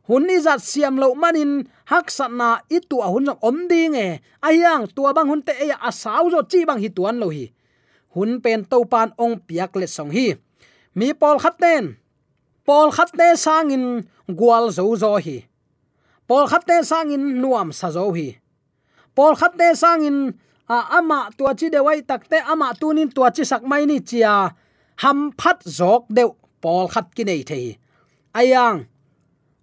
Hun 0.09 0.25
ni 0.29 0.37
zat 0.41 0.61
siam 0.61 0.97
lo 1.01 1.13
manin 1.13 1.69
hak 1.89 2.09
sat 2.13 2.33
na 2.33 2.61
itu 2.69 2.89
tu 2.89 2.97
hun 3.01 3.29
jong 3.29 3.41
om 3.41 3.57
ding 3.69 3.97
e. 3.97 4.21
Ayang 4.45 4.85
tua 4.93 5.17
bang 5.17 5.29
hun 5.29 5.41
te 5.41 5.53
e 5.53 5.73
a 5.73 5.91
sao 5.93 6.29
zo 6.33 6.41
chi 6.45 6.69
bang 6.69 6.81
hi 6.81 6.89
tuan 6.93 7.17
lo 7.17 7.29
hi 7.33 7.49
hun 8.15 8.41
pen 8.45 8.65
to 8.65 8.85
pan 8.89 9.13
ong 9.19 9.37
piak 9.47 9.77
le 9.77 9.87
song 9.87 10.11
hi. 10.11 10.37
Mi 10.95 11.13
pol 11.13 11.37
khat 11.43 11.57
ten 11.61 11.97
pol 12.69 12.93
khat 12.93 13.13
te 13.17 13.33
sang 13.37 13.73
in 13.73 14.05
gwal 14.29 14.69
zo 14.69 14.85
zo 14.97 15.17
hi. 15.17 15.49
Pol 16.29 16.45
khat 16.51 16.69
te 16.69 16.77
sang 16.85 17.09
in 17.09 17.41
nuam 17.41 17.73
sa 17.73 17.89
zo 17.89 18.13
hi. 18.13 18.37
Pol 19.17 19.33
khat 19.41 19.57
te 19.57 19.73
sang 19.73 20.05
in, 20.05 20.19
a, 20.69 21.01
ama, 21.01 21.33
tua 21.37 21.57
chi 21.57 21.73
de 21.73 21.81
wai 21.81 22.05
takte 22.05 22.39
ama, 22.45 22.77
tunin 22.77 23.09
tua 23.09 23.33
chi 23.33 23.45
sak 23.49 23.65
mai 23.65 23.89
ni 23.89 23.99
chia. 24.05 24.53
Ham 25.03 25.33
phat 25.41 25.65
zok 25.65 26.05
deu. 26.13 26.37
Pol 26.61 26.87
khat 26.93 27.09
ki 27.17 27.25
nei 27.25 27.43
thei. 27.49 27.79
Ayang 28.37 28.85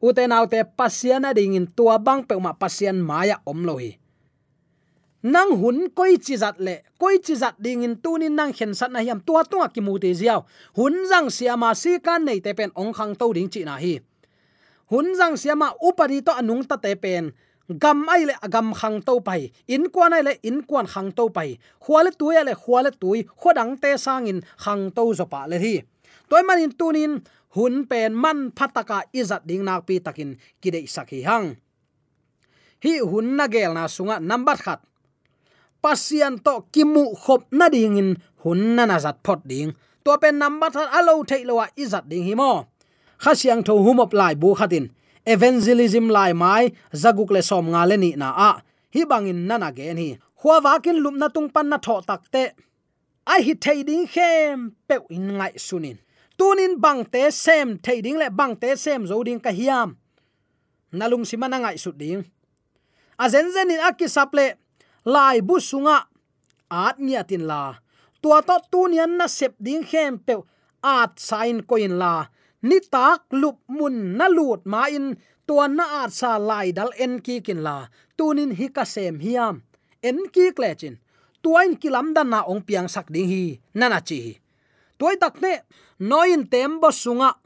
uten 0.02 0.34
autte 0.34 0.66
pasian 0.78 1.26
ding 1.38 1.54
in 1.54 1.68
tua 1.78 2.00
bang 2.02 2.26
pe 2.26 2.36
ma 2.42 2.54
pasian 2.54 2.98
maya 2.98 3.38
om 3.46 3.62
lo 3.68 3.78
hi 3.78 3.92
nang 5.26 5.58
hun 5.58 5.90
koi 5.90 6.22
chi 6.22 6.38
zat 6.38 6.62
le, 6.62 6.76
koi 7.02 7.18
chi 7.18 7.34
zat 7.34 7.58
ding 7.58 7.82
in 7.82 7.96
tu 7.98 8.18
ni 8.22 8.30
nang 8.30 8.54
khen 8.54 8.78
sat 8.78 8.92
na 8.94 9.00
hiam 9.02 9.20
tua 9.26 9.42
tua 9.52 9.68
ki 9.74 9.82
mu 9.82 9.98
te 9.98 10.14
ziaw. 10.14 10.46
Hun 10.78 10.94
jang 11.10 11.34
siama 11.34 11.74
si 11.74 11.98
kan 12.06 12.22
nei 12.26 12.40
te 12.46 12.54
pen 12.54 12.70
ong 12.78 12.94
khang 12.94 13.18
to 13.18 13.34
ding 13.34 13.50
chi 13.50 13.66
na 13.66 13.76
hi. 13.82 13.98
Hun 14.92 15.18
jang 15.18 15.34
siama 15.34 15.74
upari 15.82 16.22
to 16.22 16.32
anung 16.32 16.62
ta 16.70 16.78
te 16.78 16.94
pen. 16.94 17.34
Gam 17.82 18.06
ai 18.14 18.30
le 18.30 18.34
gam 18.54 18.70
khang 18.78 19.02
to 19.02 19.18
pai, 19.28 19.50
in 19.68 19.90
kwan 19.90 20.14
ai 20.14 20.22
le 20.22 20.34
in 20.46 20.62
kwan 20.62 20.86
khang 20.86 21.10
to 21.18 21.30
pai. 21.34 21.58
Khwal 21.82 22.14
tu 22.20 22.30
ya 22.30 22.46
le 22.46 22.54
khwal 22.54 22.94
tui 23.02 23.26
khodang 23.42 23.82
te 23.82 23.98
sangin 23.98 24.46
khang 24.64 24.94
to 24.94 25.10
zo 25.18 25.26
pa 25.26 25.50
le 25.50 25.58
hi. 25.58 25.82
Toy 26.30 26.44
manin 26.46 26.70
tunin 26.78 27.26
hun 27.56 27.90
pen 27.90 28.14
man 28.14 28.54
phataka 28.58 29.10
izat 29.10 29.42
ding 29.50 29.66
nak 29.66 29.90
pi 29.90 29.98
takin 29.98 30.38
kidei 30.62 30.86
sakhi 30.86 31.26
hang. 31.26 31.58
Hi 32.84 32.94
hun 33.02 33.34
na 33.38 33.48
gel 33.48 33.74
na 33.74 33.90
sunga 33.90 34.22
number 34.22 34.58
khat 34.58 34.86
pasian 35.86 36.42
to 36.46 36.54
kimu 36.74 37.14
khop 37.14 37.42
na 37.54 37.70
ding 37.70 37.98
in 38.02 38.10
hun 38.42 38.62
na 38.76 38.84
na 38.90 38.98
zat 38.98 39.18
phot 39.26 39.42
ding. 39.46 39.70
To 40.04 40.18
pen 40.22 40.36
number 40.42 40.70
than 40.76 40.90
alo 40.98 41.14
thei 41.30 41.44
lowa 41.50 41.66
izat 41.84 42.10
ding 42.10 42.26
hi 42.28 42.34
mo. 42.42 42.52
Kha 43.24 43.32
siang 43.40 43.62
tho 43.68 43.74
humop 43.86 44.12
lai 44.20 44.34
bu 44.42 44.50
khatin 44.60 44.86
evangelism 45.34 46.06
lai 46.16 46.32
mai, 46.34 46.64
zaguk 47.02 47.30
le 47.36 47.42
som 47.50 47.66
nga 47.74 47.82
le 47.90 47.96
ni 48.04 48.12
na 48.22 48.30
a. 48.50 48.52
Hi 48.94 49.02
bangin 49.12 49.40
nana 49.50 49.70
ge 49.78 49.86
hi. 50.00 50.10
Huwa 50.42 50.58
wakin 50.66 50.98
lup 51.04 51.16
na 51.22 51.28
tung 51.36 51.50
pan 51.54 51.70
na 51.70 51.78
tho 51.86 51.96
takte 52.10 52.44
ai 53.32 53.42
hi 53.46 53.54
thei 53.64 53.80
ding 53.90 54.06
khem 54.14 54.58
pe 54.88 54.96
in 55.16 55.28
ngai 55.38 55.54
sunin 55.68 55.98
tunin 56.38 56.74
bang 56.84 57.02
te 57.14 57.22
sem 57.32 57.68
thei 57.86 58.02
ding 58.06 58.18
le 58.22 58.28
bang 58.40 58.54
te 58.62 58.70
sem 58.84 59.02
zo 59.10 59.24
ding 59.28 59.42
ka 59.46 59.52
hiam. 59.60 59.90
Nalung 60.98 61.26
simana 61.30 61.58
ngai 61.64 61.78
su 61.84 61.92
ding. 62.02 62.22
A 63.24 63.30
zen 63.30 63.48
zen 63.54 63.72
in 63.74 63.82
akki 63.90 64.08
saple 64.16 64.46
lai 65.06 65.42
bu 65.42 65.60
sunga. 65.60 65.98
At 66.70 66.98
nia 67.00 67.24
tin 67.24 67.48
la. 67.48 67.76
Tua 68.22 68.42
to 68.42 68.58
tunian 68.72 69.18
na 69.18 69.28
sep 69.28 69.54
ding 69.66 69.84
khem 69.84 70.20
pe 70.26 70.36
at 70.84 71.20
sign 71.20 71.64
coin 71.70 71.98
la. 72.02 72.26
Ni 72.68 72.78
tak 72.94 73.22
lup 73.32 73.58
mun 73.68 74.18
na 74.18 74.26
lut 74.28 74.62
ma 74.66 74.86
in. 74.98 75.18
Tua 75.48 75.68
na 75.68 75.86
at 76.04 76.12
sa 76.20 76.38
lai 76.38 76.74
dal 76.78 76.92
en 76.98 77.22
ki 77.26 77.42
kin 77.46 77.62
la. 77.68 77.78
Tunin 78.18 78.52
hi 78.58 78.68
ka 78.76 78.84
sem 78.84 79.20
hiam. 79.26 79.56
En 80.02 80.18
ki 80.34 80.52
klechin 80.58 80.98
tuain 81.46 81.78
kilam 81.78 82.10
dan 82.18 82.34
na 82.34 82.42
ong 82.42 82.66
piang 82.66 82.90
sak 82.90 83.14
ding 83.14 83.30
hi. 83.30 83.62
Nana 83.78 84.02
chi 84.02 84.42
toy 84.98 85.16
tak 85.22 85.38
ne 85.44 85.62
noin 86.02 86.50
tembo 86.50 86.90
sunga. 86.90 87.38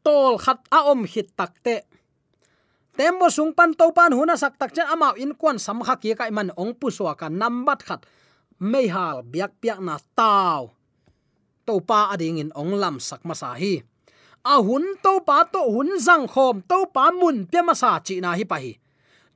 Tol 0.00 0.40
khat 0.40 0.64
a 0.72 0.88
om 0.88 1.04
hit 1.04 1.28
takte 1.36 1.84
tembo 2.98 3.30
sung 3.30 3.54
pan 3.54 3.70
to 3.78 3.94
pan 3.94 4.10
huna 4.10 4.34
sak 4.34 4.58
tak 4.58 4.74
chen 4.74 4.90
amao 4.90 5.14
in 5.14 5.38
kwan 5.38 5.54
sam 5.62 5.78
kha 5.86 5.94
ki 6.02 6.18
kai 6.18 6.34
man 6.34 6.50
ong 6.58 6.74
pu 6.74 6.90
so 6.90 7.06
ka 7.14 7.30
nambat 7.30 7.86
khat. 7.86 8.02
Mei 8.58 8.90
hal 8.90 9.22
biak 9.22 9.62
piak 9.62 9.78
na 9.78 10.02
tao 10.18 10.74
to 11.62 11.78
pa 11.78 12.10
ading 12.10 12.42
in 12.42 12.50
ong 12.58 12.74
lam 12.74 12.98
sak 12.98 13.22
ma 13.22 13.38
sa 13.38 13.54
hi 13.54 13.86
a 14.42 14.54
hun 14.66 14.98
to 15.04 15.22
pa 15.22 15.46
to 15.46 15.62
hun 15.74 15.94
zang 16.02 16.26
khom. 16.26 16.66
To 16.66 16.90
pa 16.90 17.14
mun 17.14 17.46
pe 17.46 17.62
ma 17.62 17.74
sa 17.78 18.02
chi 18.02 18.18
na 18.18 18.34
hi 18.34 18.42
pa 18.42 18.58
hi 18.58 18.74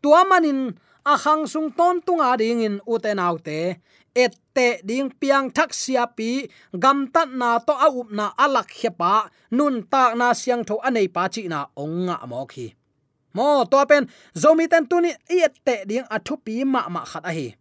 tua 0.02 0.26
manin, 0.26 0.74
a 1.06 1.14
khang 1.14 1.46
sung 1.46 1.70
ton 1.78 2.02
tung 2.02 2.18
ading 2.18 2.66
in 2.66 2.76
uten 2.82 3.22
autte 3.22 3.78
ette 4.10 4.68
ding 4.82 5.08
piang 5.20 5.54
thak 5.54 5.70
sia 5.70 6.10
pi. 6.16 6.50
Gam 6.82 7.06
tat 7.14 7.30
na 7.30 7.62
to 7.62 7.74
a 7.86 7.88
up 8.00 8.10
na 8.10 8.26
alak 8.34 8.74
hepa 8.74 9.30
nun 9.54 9.86
ta 9.86 10.18
na 10.18 10.34
siang 10.34 10.66
tho 10.66 10.82
anei 10.82 11.06
pa 11.06 11.30
chi 11.30 11.46
na 11.46 11.70
onga 11.78 12.18
mo 12.26 12.42
khi 12.50 12.66
mo 13.34 13.64
to 13.64 13.78
pen 13.86 14.08
zomi 14.34 14.68
ten 14.68 14.86
tuni 14.86 15.10
ette 15.28 15.84
ding 15.88 16.06
a 16.10 16.18
pi 16.20 16.64
ma 16.64 16.88
ma 16.88 17.04
khat 17.04 17.24
a 17.24 17.32
hi. 17.32 17.54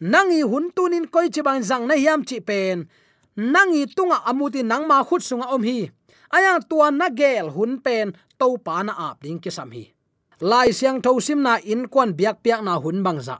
Nangi 0.00 0.42
hun 0.42 0.70
tunin 0.76 1.06
koi 1.06 1.28
chiban 1.30 1.62
zang 1.62 1.86
na 1.86 1.94
hiam 1.94 2.24
chi 2.28 2.40
pen. 2.40 2.88
Nangi 3.36 3.86
tunga 3.96 4.18
amuti 4.30 4.62
nang 4.62 4.86
ma 4.86 5.02
khut 5.02 5.22
sunga 5.22 5.46
om 5.54 5.62
hi. 5.62 5.90
Aya 6.34 6.58
tua 6.68 6.90
na 6.90 7.08
gel 7.08 7.50
hun 7.50 7.80
pen, 7.80 8.12
to 8.38 8.58
pa 8.58 8.82
na 8.82 8.92
ap 9.10 9.22
ding 9.22 9.38
ki 9.38 9.50
sam 9.50 9.70
hi. 9.70 9.94
Lai 10.40 10.70
siang 10.74 11.00
tho 11.00 11.20
sim 11.20 11.40
na 11.42 11.62
in 11.62 11.86
kwan 11.88 12.12
biak 12.12 12.42
piak 12.42 12.60
na 12.62 12.78
hun 12.78 13.02
bang 13.02 13.20
za. 13.22 13.38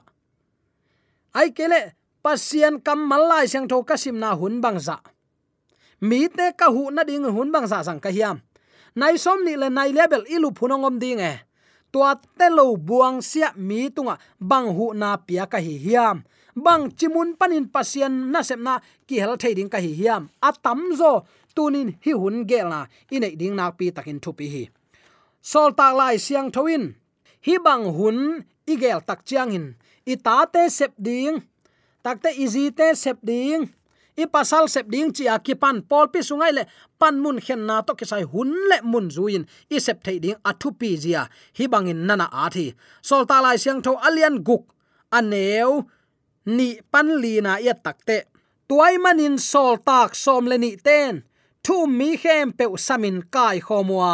Ai 1.35 1.51
kele 1.51 1.93
pasien 2.23 2.79
kam 2.79 3.03
mal 3.05 3.27
lai 3.27 3.45
siang 3.45 3.67
tho 3.67 3.83
kasim 3.83 4.17
na 4.19 4.33
hun 4.33 4.61
bang 4.63 4.79
za. 4.79 4.97
Mi 6.01 6.27
te 6.27 6.55
ka 6.57 6.71
hu 6.71 6.89
na 6.91 7.03
ding 7.03 7.27
hun 7.27 7.51
bang 7.51 7.67
za 7.67 7.83
sang 7.83 7.99
ka 7.99 8.09
hiam. 8.09 8.41
Nai 8.95 9.19
som 9.19 9.43
ni 9.43 9.53
le 9.59 9.69
nai 9.69 9.91
level 9.91 10.23
ilu 10.31 10.49
phunongom 10.55 10.97
ding 10.99 11.19
e 11.19 11.44
tua 11.95 12.19
telo 12.35 12.75
buang 12.75 13.23
sia 13.23 13.55
mi 13.55 13.87
tunga. 13.87 14.19
Bang 14.35 14.75
hu 14.75 14.91
na 14.91 15.15
pia 15.15 15.47
ka 15.47 15.63
hi 15.63 15.79
hiam. 15.79 16.27
Bang 16.51 16.91
chimun 16.91 17.39
panin 17.39 17.71
pasien 17.71 18.35
na 18.35 18.43
sep 18.43 18.59
na 18.59 18.83
ki 19.07 19.15
hel 19.23 19.39
thading 19.39 19.71
ka 19.71 19.79
hi 19.79 19.95
hiam. 19.95 20.27
Atam 20.43 20.91
zo 20.99 21.23
tunin 21.55 21.95
hi 22.03 22.11
hun 22.11 22.43
gel 22.43 22.67
na 22.67 22.91
inei 23.15 23.39
ding 23.39 23.55
nak 23.55 23.79
pi 23.79 23.95
takin 23.95 24.19
thu 24.19 24.35
pi 24.35 24.45
hi. 24.51 24.63
Sol 25.39 25.71
tak 25.71 25.95
lai 25.95 26.19
siang 26.19 26.51
thoin. 26.51 26.83
Hi 27.47 27.55
bang 27.63 27.87
hun 27.95 28.43
igel 28.67 28.99
tak 29.07 29.23
chiang 29.23 29.55
in. 29.55 29.65
Ita 30.03 30.43
te 30.51 30.67
sep 30.67 30.91
ding. 30.99 31.47
Takte 32.03 32.29
izi 32.35 32.75
te 32.75 32.91
sep 32.91 33.23
ding 33.23 33.71
i 34.21 34.25
pasal 34.33 34.65
sep 34.71 34.87
ding 34.93 35.11
chi 35.15 35.25
akipan 35.35 35.77
pol 35.89 36.07
pi 36.13 36.19
sungai 36.27 36.51
le 36.57 36.63
pan 36.99 37.15
mun 37.23 37.37
khen 37.45 37.61
na 37.67 37.75
to 37.87 37.93
kisai 37.99 38.23
hun 38.31 38.49
le 38.69 38.77
mun 38.91 39.07
zuin 39.15 39.43
i 39.75 39.77
sep 39.85 39.99
thei 40.05 40.17
ding 40.23 40.39
athu 40.49 40.69
pi 40.79 40.89
zia. 41.03 41.23
Hi 41.57 41.65
bangin 41.73 42.01
nana 42.07 42.27
a 42.43 42.45
thi. 42.55 42.65
Sol 43.07 43.23
ta 43.29 43.37
lai 43.45 43.57
siang 43.63 43.81
tho 43.85 43.91
alian 44.07 44.35
guk. 44.47 44.63
Aneu 45.17 45.71
ni 46.57 46.69
pan 46.91 47.07
li 47.21 47.33
na 47.45 47.53
ya 47.65 47.73
takte 47.85 48.17
tuai 48.67 48.95
manin 49.03 49.35
sol 49.51 49.73
tak 49.87 50.15
som 50.23 50.43
le 50.51 50.57
ni 50.63 50.71
ten. 50.87 51.13
Thu 51.65 51.75
mi 51.97 52.09
khem 52.21 52.47
pe 52.57 52.65
samin 52.87 53.17
kai 53.33 53.57
khomwa 53.67 54.13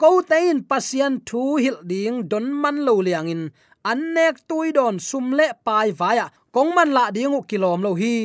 ko 0.00 0.08
tein 0.30 0.58
pasian 0.70 1.14
thu 1.28 1.42
hil 1.62 1.78
ding 1.90 2.16
don 2.30 2.46
man 2.62 2.76
lo 2.86 2.94
liang 3.06 3.30
in. 3.34 3.42
Annek 3.90 4.36
tuidon 4.48 4.96
sumle 5.08 5.46
pai 5.66 5.88
vaya 6.00 6.26
kongman 6.54 6.90
la 6.96 7.04
dingu 7.16 7.40
kilom 7.50 7.80
lo 7.86 7.92
hi 8.00 8.16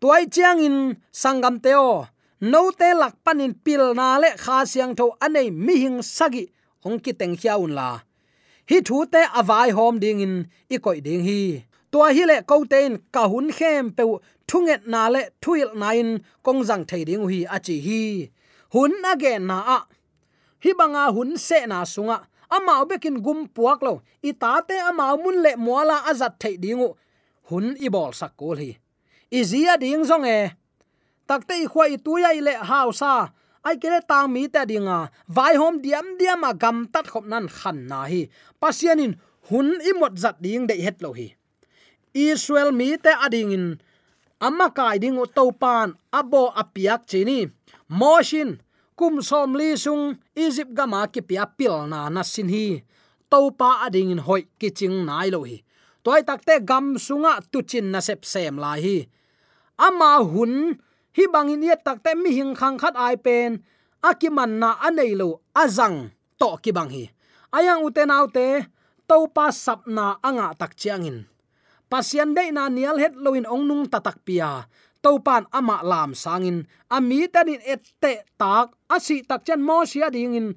tuai 0.00 0.24
chiang 0.34 0.60
in 0.66 0.76
sangam 1.12 1.56
teo 1.64 2.06
no 2.40 2.70
te 2.70 2.88
lak 3.00 3.14
panin 3.24 3.52
pil 3.64 3.82
na 3.98 4.06
le 4.22 4.30
kha 4.42 4.56
siang 4.72 4.92
tho 4.98 5.06
anei 5.24 5.48
mi 5.64 5.74
hing 5.82 6.00
sagi 6.16 6.44
ong 6.86 6.98
ki 7.04 7.12
teng 7.20 7.34
hiaun 7.40 7.72
la. 7.78 7.90
Hi 8.70 8.78
thu 8.88 9.04
te 9.12 9.22
avai 9.40 9.68
hom 9.76 9.94
ding 10.02 10.20
in 10.26 10.34
i 10.74 10.76
koi 10.84 10.98
ding 11.06 11.22
hi. 11.28 11.40
Tua 11.92 12.08
hi 12.16 12.24
le 12.30 12.36
ko 12.50 12.56
ten 12.72 12.92
ka 13.14 13.22
hun 13.32 13.48
khem 13.58 13.84
pe 13.96 14.02
thunget 14.48 14.82
na 14.92 15.02
le 15.14 15.22
thuil 15.42 15.70
nain 15.82 16.08
kong 16.44 16.60
jang 16.68 16.84
thei 16.90 17.02
ding 17.08 17.24
hi 17.30 17.38
a 17.54 17.56
chi 17.66 17.76
hi. 17.86 18.02
Hun 18.74 18.92
age 19.12 19.32
na 19.48 19.58
a. 19.76 19.78
Hi 20.62 20.70
banga 20.78 21.04
hun 21.16 21.30
se 21.46 21.58
na 21.66 21.78
sunga. 21.94 22.18
Ama 22.56 22.74
bekin 22.88 23.16
gum 23.24 23.40
puak 23.54 23.80
lo. 23.86 23.94
I 24.28 24.30
ta 24.32 24.52
te 24.68 24.76
ama 24.88 25.06
mun 25.22 25.36
le 25.44 25.52
moala 25.66 25.96
azat 26.10 26.34
thei 26.42 26.56
dingu 26.62 26.88
hun 27.48 27.66
i 27.86 27.88
bol 27.94 28.12
sak 28.20 28.32
kol 28.40 28.56
hi 28.64 28.72
izia 29.30 29.78
ding 29.78 30.02
zong 30.04 30.26
e. 30.26 30.50
Takte 31.26 31.54
i 31.62 31.66
khoi 31.70 31.96
tuya 32.02 32.34
ile 32.34 32.54
hausa 32.58 33.30
ai 33.62 33.76
kele 33.78 34.00
tang 34.10 34.28
mi 34.32 34.48
ta 34.50 34.66
dinga 34.66 35.10
vai 35.28 35.54
hom 35.60 35.78
diam 35.84 36.06
diam 36.18 36.42
a 36.50 36.52
gam 36.62 36.86
tat 36.92 37.06
khop 37.12 37.24
nan 37.26 37.46
khan 37.48 37.86
na 37.90 38.04
hi. 38.10 38.26
Pasianin 38.60 39.14
hun 39.48 39.78
imot 39.90 40.14
zat 40.22 40.36
ding 40.42 40.66
de 40.66 40.74
het 40.82 40.98
lo 41.02 41.12
hi. 41.18 41.28
Israel 42.14 42.72
mi 42.72 42.98
te 42.98 43.12
ading 43.26 43.52
in. 43.56 43.66
Amma 44.40 44.68
kai 44.78 44.98
ding 44.98 45.18
o 45.22 45.24
to 45.36 45.52
pan 45.62 45.94
abo 46.18 46.50
apiak 46.62 47.06
chini 47.10 47.38
moshin, 47.90 48.58
kum 48.98 49.22
som 49.22 49.54
li 49.54 49.76
sung, 49.76 50.18
egypt 50.34 50.72
gama 50.74 51.06
ki 51.12 51.20
pia 51.28 51.44
pil 51.46 51.86
na 51.86 52.08
na 52.08 52.22
sin 52.22 52.48
hi. 52.48 52.82
To 53.30 53.50
pa 53.54 53.86
ading 53.86 54.10
in 54.10 54.22
hoi 54.26 54.42
kiching 54.58 55.06
nai 55.06 55.28
lo 55.30 55.44
hi. 55.44 55.62
Toy 56.02 56.22
takte 56.28 56.54
gam 56.64 56.96
sunga 56.96 57.32
tu 57.52 57.62
chin 57.62 57.90
na 57.92 58.00
sep 58.00 58.24
sem 58.24 58.56
lai 58.56 58.80
hi 58.80 58.96
ama 59.80 60.20
hun, 60.20 60.76
hi 61.16 61.24
bangin 61.32 61.64
ye 61.64 61.74
takte 61.80 62.12
mi 62.20 62.36
hing 62.36 62.52
khang 62.52 62.76
khat 62.76 62.94
ai 62.96 63.16
pen. 63.16 63.64
Akiman 64.04 64.60
na 64.60 64.76
anei 64.86 65.12
lo 65.16 65.40
azang 65.56 66.12
to 66.40 66.60
ki 66.62 66.70
bang 66.76 66.90
hi. 66.92 67.04
Ayang 67.56 67.80
uten 67.88 68.12
autte 68.12 68.68
to 69.08 69.16
pa 69.34 69.48
sap 69.48 69.88
na 69.88 70.20
anga 70.20 70.52
tak 70.60 70.72
chiangin 70.76 71.30
pasian 71.90 72.30
dei 72.32 72.54
na 72.54 72.70
nial 72.70 72.96
het 73.02 73.18
loin 73.18 73.44
ong 73.44 73.66
nung 73.66 73.84
tatak 73.90 74.22
pia. 74.22 74.70
To 75.02 75.18
pan 75.18 75.48
ama 75.50 75.82
lam 75.82 76.14
sangin 76.14 76.68
ami 76.92 77.26
tanin 77.26 77.60
ette 77.64 78.28
tak, 78.38 78.76
asi 78.86 79.24
tak 79.26 79.42
chen 79.42 79.60
mo 79.64 79.82
sia 79.88 80.12
ding 80.12 80.38
in. 80.38 80.48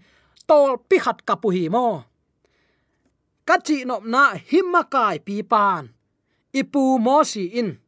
Tol 0.46 0.78
pi 0.78 1.00
khat 1.00 1.24
kapu 1.26 1.50
hi 1.56 1.72
mo. 1.72 2.04
Kachi 3.48 3.88
nop 3.88 4.04
na 4.04 4.36
himakai 4.36 5.24
pi 5.24 5.42
pan. 5.48 5.90
Ipu 6.54 7.00
mo 7.00 7.24
si 7.24 7.56
in 7.56 7.80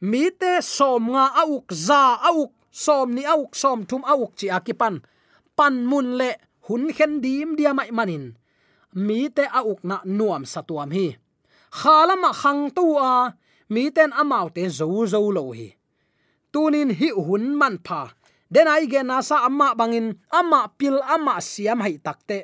mi 0.00 0.30
te 0.30 0.60
som 0.60 1.12
nga 1.12 1.32
auk, 1.44 1.72
za 1.72 2.20
auk, 2.30 2.52
som 2.70 3.14
ni 3.14 3.24
auk, 3.24 3.56
som 3.56 3.86
thum 3.88 4.04
auk 4.04 4.36
chi 4.36 4.48
akipan 4.50 5.00
pan. 5.56 5.74
Mun 5.88 6.16
le, 6.20 6.30
hun 6.68 6.92
khen 6.96 7.20
dim 7.24 7.56
dia 7.56 7.72
mai 7.72 7.90
manin. 7.90 8.36
Mi 8.92 9.28
te 9.28 9.44
auk 9.60 9.80
na 9.84 10.00
nuam 10.04 10.44
satuam 10.44 10.90
hi. 10.92 11.16
Khalama 11.70 12.30
khang 12.32 12.70
tu 12.76 12.96
a, 12.96 13.34
mi 13.68 13.90
ten 13.90 14.12
amau 14.12 14.48
te 14.54 14.68
zo 14.68 15.06
zo 15.12 15.20
lo 15.36 15.52
hi. 15.52 15.68
Tunin 16.52 16.90
hi 16.98 17.08
hun 17.10 17.56
man 17.60 17.76
pha. 17.86 18.02
Den 18.52 18.68
ai 18.68 18.86
ge 18.86 19.02
na 19.02 19.20
sa 19.28 19.36
amma 19.48 19.74
bangin 19.74 20.14
amma 20.30 20.60
pil 20.78 20.96
amma 21.14 21.40
siam 21.40 21.80
hai 21.82 21.98
takte 21.98 22.38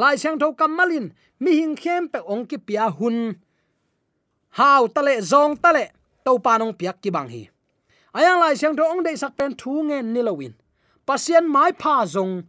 lai 0.00 0.16
sang 0.16 0.38
tho 0.40 0.48
kamalin 0.58 1.12
mi 1.42 1.50
hing 1.60 1.76
khem 1.76 2.08
pe 2.12 2.18
ong 2.32 2.46
ki 2.50 2.58
pia 2.66 2.88
hun. 2.90 3.18
Hau 4.58 4.88
tale 4.94 5.14
zong 5.30 5.54
tale 5.62 5.84
to 6.24 6.40
panong 6.40 6.74
piak 6.74 6.98
ki 7.04 7.10
bang 7.12 7.28
hi. 7.28 7.42
Ayang 8.16 8.40
lai 8.40 8.54
siang 8.56 8.74
tho 8.78 8.84
ong 8.88 9.04
dei 9.04 9.16
sak 9.16 9.36
pen 9.38 9.52
thu 9.60 9.84
nge 9.88 9.98
nilowin 10.02 10.54
pasien 11.06 11.44
mai 11.44 11.72
pha 11.76 12.08
zong. 12.08 12.48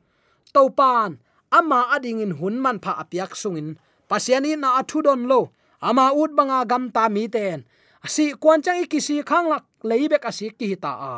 To 0.56 0.72
pan 0.72 1.20
ama 1.52 1.92
ading 1.96 2.24
in 2.24 2.40
hun 2.40 2.56
man 2.64 2.80
pha 2.80 2.96
apiak 3.04 3.36
sungin 3.36 3.76
pasiani 4.10 4.56
na 4.56 4.80
athu 4.80 5.04
don 5.04 5.28
lo. 5.28 5.52
Ama 5.84 6.16
ut 6.16 6.32
banga 6.38 6.64
gam 6.66 6.90
ta 6.96 7.12
mi 7.12 7.28
ten. 7.28 7.68
Asi 8.06 8.34
kwan 8.42 8.64
chang 8.64 8.80
ikisi 8.80 9.20
khang 9.30 9.52
lak 9.52 9.66
leibek 9.84 10.24
asi 10.24 10.50
ki 10.56 10.80
ta 10.80 10.92
a. 11.14 11.16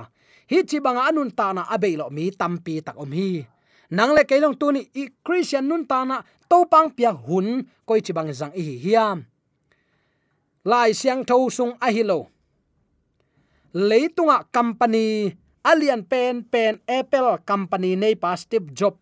Hi 0.50 0.63
chi 0.70 0.78
banga 0.80 1.06
anun 1.10 1.30
ta 1.38 1.54
na 1.54 1.63
abeilo 1.70 2.10
mi 2.10 2.32
tampi 2.32 2.82
tak 2.82 2.98
om 2.98 3.12
hi. 3.12 3.46
Nang 3.91 4.12
le 4.17 4.24
kelong 4.28 4.58
tu 4.60 4.72
ni 4.72 4.82
i 5.02 5.04
christian 5.24 5.67
nun 5.70 5.84
ta 5.86 6.04
na 6.04 6.24
to 6.50 6.65
pang 6.72 6.89
pia 6.96 7.12
hun 7.12 7.48
koi 7.88 8.02
chi 8.06 8.12
bang 8.17 8.32
zang 8.39 8.54
hi 8.58 8.80
hiam. 8.84 9.28
Lai 10.65 10.91
siang 10.91 11.22
thau 11.28 11.48
sung 11.48 11.76
a 11.80 11.88
hi 11.91 12.04
lo 12.04 12.20
leitunga 13.78 14.50
company 14.50 15.38
alian 15.62 16.02
pen 16.02 16.42
pen, 16.42 16.82
apple 16.90 17.38
company, 17.46 17.94
nei 17.94 18.16
pa 18.18 18.34
step 18.34 18.74
job 18.74 18.98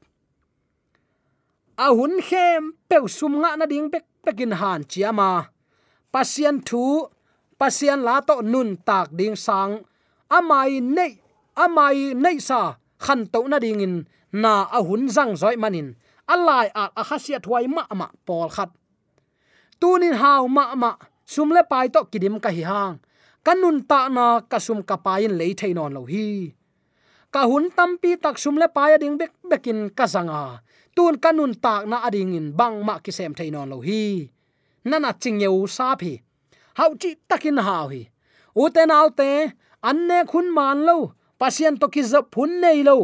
a 1.76 1.92
hun 1.92 2.24
khem 2.24 2.74
pe 2.90 2.98
sum 3.08 3.44
nga 3.44 3.60
na 3.60 3.66
ding 3.68 3.92
pek, 3.92 4.06
pekin 4.24 4.56
han 4.56 4.82
chiama 4.88 5.52
pasian 6.12 6.64
thu 6.64 7.04
pasian 7.60 8.00
la 8.08 8.24
to 8.24 8.40
nun 8.40 8.80
tak 8.88 9.12
ding 9.12 9.36
sang. 9.36 9.84
Amai 10.32 10.80
nei 10.80 11.14
amai 11.64 12.16
nei 12.16 12.38
sa 12.40 12.80
khan 13.04 13.28
to 13.34 13.40
na 13.52 13.60
ding 13.60 13.84
in, 13.86 13.96
na 14.32 14.54
a 14.78 14.80
hun 14.88 15.12
zang 15.16 15.36
zoi 15.42 15.56
manin. 15.60 15.96
Alai 16.34 16.68
a 16.82 16.84
a 17.00 17.04
khasia 17.10 17.38
thuai 17.46 17.68
ma 17.76 17.84
ma 18.00 18.08
pol 18.26 18.50
khat. 18.56 18.72
Tunin 19.80 20.16
hau 20.22 20.48
ma 20.48 20.74
ma 20.82 20.92
sumle 21.28 21.62
pai 21.72 21.88
to 21.94 22.02
kidim 22.12 22.40
ka 22.44 22.50
hi 22.56 22.64
hang 22.72 22.96
kanun 23.46 23.86
ta 23.86 24.10
na 24.10 24.42
kasum 24.52 24.82
kapain 24.90 25.38
lei 25.40 25.54
thainon 25.60 25.94
lo 25.94 26.02
hi. 26.10 26.50
Ka 27.34 27.42
hun 27.50 27.70
tampi 27.78 28.18
tak 28.24 28.42
sum 28.42 28.58
le 28.58 28.68
paya 28.76 28.98
ding 28.98 29.16
bek, 29.22 29.32
bekin 29.46 29.94
kasanga 29.98 30.66
tun 30.96 31.16
kanun 31.24 31.54
tak 31.54 31.86
na 31.86 31.98
ading 32.08 32.34
in 32.34 32.48
bang 32.58 32.82
ma 32.88 32.98
ki 33.04 33.12
sem 33.18 33.34
thainon 33.38 33.70
lo 33.70 33.78
hi. 33.86 34.26
Nana 34.90 35.14
ching 35.22 35.38
yeu 35.46 35.70
sa 35.70 35.94
phi. 36.00 36.14
Hau 36.78 36.92
chi 37.02 37.10
takin 37.30 37.62
hau 37.68 37.86
hi. 37.94 38.02
Uten 38.58 38.90
autte 38.98 39.30
anne 39.90 40.18
khun 40.32 40.48
man 40.58 40.80
lo, 40.88 40.98
pasien 41.40 41.78
to 41.78 41.88
ki 41.94 42.02
zap 42.12 42.26
phun 42.34 42.52
nei 42.64 42.82
lo. 42.82 42.98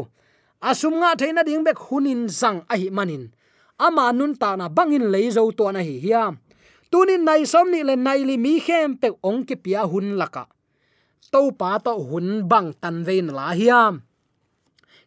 Asum 0.70 0.98
nga 1.02 1.14
theina 1.20 1.42
ding 1.46 1.62
bek 1.68 1.78
hunin 1.86 2.26
sang 2.30 2.66
a 2.74 2.76
hi 2.82 2.90
manin. 2.98 3.30
Ama 3.86 4.06
nun 4.18 4.34
ta 4.42 4.50
na 4.58 4.66
bangin 4.78 5.06
leizo 5.14 5.46
to 5.58 5.70
na 5.70 5.82
hi 5.88 5.96
hiam 6.02 6.34
tunin 6.92 7.24
nai 7.24 7.48
som 7.48 7.72
ni 7.72 7.82
le 7.88 7.96
nai 7.96 8.22
li 8.28 8.36
mi 8.38 8.60
khem 8.60 9.00
pe 9.02 9.10
ong 9.24 9.42
ki 9.48 9.56
pia 9.64 9.88
hun 9.92 10.20
laka. 10.20 10.44
To 11.32 11.56
pa 11.56 11.80
to 11.80 11.96
hun 12.10 12.44
bang 12.52 12.76
tan 12.82 13.08
vein 13.08 13.32
la 13.32 13.56
hiam. 13.56 14.04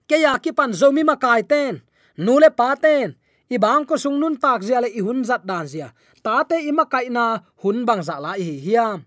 Ke 0.08 0.16
ya 0.24 0.40
ki 0.40 0.50
pan 0.56 0.72
zomi 0.72 1.04
ma 1.04 1.16
kai 1.20 1.42
ten, 1.44 1.84
nu 2.24 2.40
le 2.40 2.50
pa 2.50 2.72
ten. 2.74 3.14
I 3.52 3.60
bang 3.60 3.84
ko 3.84 4.00
sung 4.00 4.16
nun 4.16 4.40
tak 4.40 4.64
zia 4.64 4.80
le 4.80 4.88
i 4.88 5.00
hun 5.04 5.20
zat 5.28 5.44
dan 5.44 5.68
zia. 5.68 5.92
Ta 6.24 6.42
te 6.48 6.56
i 6.56 6.72
ma 6.72 6.88
kai 6.88 7.12
na 7.12 7.44
hun 7.60 7.84
bang 7.84 8.00
za 8.00 8.16
la 8.24 8.32
hi 8.40 8.56
hiam. 8.64 9.04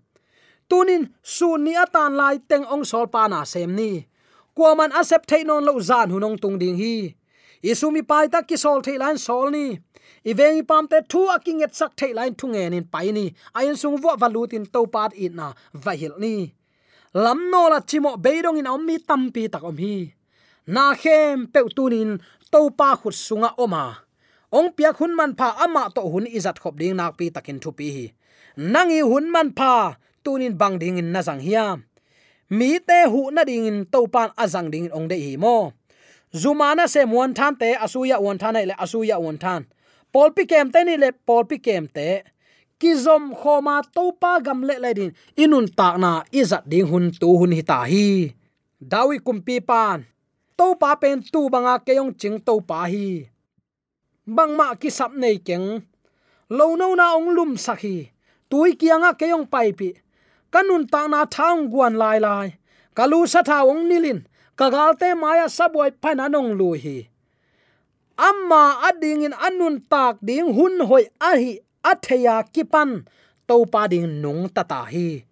Tunin 0.70 1.10
su 1.22 1.58
ni 1.58 1.74
atan 1.74 2.14
lai 2.14 2.38
teng 2.38 2.64
ong 2.70 2.86
sol 2.86 3.10
pa 3.10 3.26
na 3.26 3.42
sem 3.42 3.74
ni. 3.74 4.06
Kwaman 4.54 4.94
accept 4.94 5.26
thainon 5.30 5.66
lo 5.66 5.74
zan 5.82 6.14
hunong 6.14 6.38
tung 6.38 6.58
ding 6.62 6.78
hi 6.78 7.17
isumi 7.62 8.02
pai 8.02 8.28
ta 8.28 8.42
ki 8.42 8.56
sol 8.56 8.82
thailan 8.82 9.18
sol 9.18 9.50
ni. 9.50 9.78
Ivengi 10.24 10.66
pam 10.66 10.88
te 10.88 10.98
thu 11.10 11.28
aking 11.34 11.62
et 11.62 11.74
sak 11.74 11.92
thei 11.96 12.12
thu 12.38 12.46
nghe 12.48 12.68
nin 12.70 12.84
pai 12.84 13.12
ni. 13.12 13.34
Ayin 13.54 13.76
sung 13.76 13.96
wa 14.02 14.16
valutin 14.16 14.64
to 14.66 14.86
pat 14.86 15.12
it 15.16 15.32
na 15.34 15.52
vahil 15.74 16.14
ni. 16.18 16.54
Lam 17.14 17.50
no 17.50 17.68
la 17.72 17.80
chimo 17.80 18.16
beidong 18.24 18.58
in 18.58 18.66
om 18.66 18.84
mi 18.86 18.98
tampi 18.98 19.48
tak 19.52 19.64
om 19.64 19.76
hi. 19.76 20.12
Na 20.66 20.94
khem 20.94 21.46
pe 21.52 21.60
tunin 21.76 22.20
to 22.52 22.70
pa 22.78 22.96
khut 23.00 23.14
sunga 23.14 23.50
oma 23.58 23.84
ong 24.52 24.72
pia 24.76 24.92
hun 24.98 25.12
man 25.16 25.32
pha 25.38 25.48
ama 25.64 25.82
to 25.94 26.02
hun 26.12 26.26
izat 26.26 26.56
khop 26.62 26.74
ding 26.80 26.96
nak 26.96 27.16
pi 27.18 27.30
takin 27.30 27.58
thu 27.62 27.70
pi 27.78 27.86
hi. 27.96 28.06
Nangi 28.56 29.00
hun 29.10 29.26
man 29.34 29.48
pha 29.58 29.96
tunin 30.24 30.54
bang 30.60 30.76
ding 30.80 30.98
in 31.00 31.12
na 31.12 31.20
jang 31.22 31.40
hiam 31.40 31.78
mi 32.50 32.78
te 32.88 32.98
hu 33.12 33.20
na 33.30 33.42
ding 33.44 33.66
in 33.70 33.78
to 33.92 34.00
pan 34.14 34.30
azang 34.42 34.68
ding 34.72 34.88
ong 34.96 35.08
de 35.08 35.16
hi 35.24 35.36
mo 35.36 35.72
zumana 36.32 36.88
se 36.88 37.04
muan 37.04 37.34
than 37.34 37.56
te, 37.56 37.74
asuya 37.74 38.20
won 38.20 38.38
than 38.38 38.56
e 38.56 38.66
le 38.66 38.74
asuya 38.74 39.20
won 39.20 39.36
than 39.36 39.66
pol 40.12 40.30
pi 40.30 40.44
kem 40.44 40.70
te 40.72 40.84
ni 40.84 40.96
le 40.96 41.12
pol 41.12 41.44
pi 41.44 41.58
kem 41.58 41.88
te 41.88 42.22
ki 42.78 42.94
zom 42.94 43.34
khoma 43.34 43.82
to 43.94 44.04
pa 44.20 44.38
gam 44.38 44.62
le 44.62 44.78
le 44.84 44.90
din, 44.94 45.10
inun 45.42 45.66
tak 45.78 45.98
na 45.98 46.22
izat 46.40 46.62
ding 46.70 46.86
hun 46.90 47.10
tu 47.20 47.28
hun 47.38 47.52
hi 47.58 47.62
ta 47.70 47.82
hi. 47.90 48.06
Dawi 48.78 49.18
kum 49.26 49.38
pi 49.46 49.58
pan 49.70 50.06
to 50.58 50.66
pa 50.80 50.94
pen 50.94 51.18
tu 51.32 51.50
banga 51.52 51.74
keyong 51.86 52.12
ching 52.20 52.38
to 52.46 52.54
pa 52.68 52.86
hi. 52.92 53.26
Bang 54.36 54.52
ma 54.58 54.66
ki 54.80 54.90
sap 54.98 55.12
nei 55.22 55.36
keng, 55.46 55.68
lo 56.56 56.66
no 56.80 56.94
na 56.94 57.06
ong 57.18 57.30
lum 57.36 57.52
sakhi 57.64 57.96
tui 58.50 58.70
kianga 58.80 59.10
keyong 59.20 59.46
pai 59.52 59.68
pi, 59.78 59.90
kanun 60.52 60.84
ta 60.92 61.00
na 61.10 61.20
thang 61.34 61.60
guan 61.72 61.94
lai 62.02 62.18
lai. 62.26 62.48
Kalu 62.96 63.26
sa 63.32 63.40
tha 63.48 63.66
ong 63.70 63.82
nilin 63.90 64.20
kagalte 64.58 65.14
maya 65.14 65.46
saboi 65.46 65.94
pananong 66.02 66.58
luhi. 66.58 67.06
Amma 68.18 68.82
ading 68.90 69.30
in 69.30 69.34
anun 69.38 69.86
tak 69.86 70.18
ding 70.18 70.50
hun 70.50 70.82
hoi 70.82 71.06
ahi 71.22 71.62
atheya 71.86 72.42
kipan 72.50 73.06
to 73.46 73.62
pa 73.70 73.86
ding 73.86 74.18
nung 74.18 74.50
tata 74.50 74.82
hi 74.90 75.22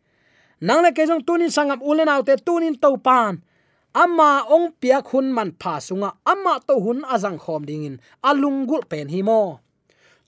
nang 0.63 0.81
le 0.87 0.95
kezong 0.95 1.27
tunin 1.27 1.51
sangam 1.51 1.83
ulen 1.83 2.07
autte 2.07 2.39
tunin 2.47 2.79
to 2.79 2.95
pan 2.97 3.43
amma 3.91 4.47
ong 4.47 4.71
pia 4.79 5.03
khun 5.03 5.35
man 5.35 5.51
pha 5.59 5.83
sunga 5.83 6.15
amma 6.23 6.63
to 6.63 6.79
hun 6.79 7.03
azang 7.15 7.43
khom 7.43 7.67
ding 7.67 7.85
in 7.89 7.97
alungul 8.23 8.87
pen 8.87 9.11
hi 9.11 9.21
mo. 9.27 9.59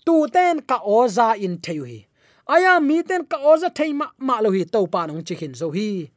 Tu 0.04 0.26
ten 0.34 0.58
ka 0.66 0.82
oza 0.82 1.38
in 1.38 1.62
theu 1.64 1.86
hi 1.86 2.10
aya 2.50 2.80
mi 2.82 3.06
ten 3.06 3.22
ka 3.30 3.38
oza 3.38 3.70
thei 3.70 3.92
ma 3.94 4.06
ma 4.18 4.42
lo 4.42 4.50
hi 4.50 4.66
to 4.74 4.80
pa 4.90 5.06
nong 5.06 5.22
chikhin 5.22 5.54
zo 5.54 5.70
hi 5.70 6.10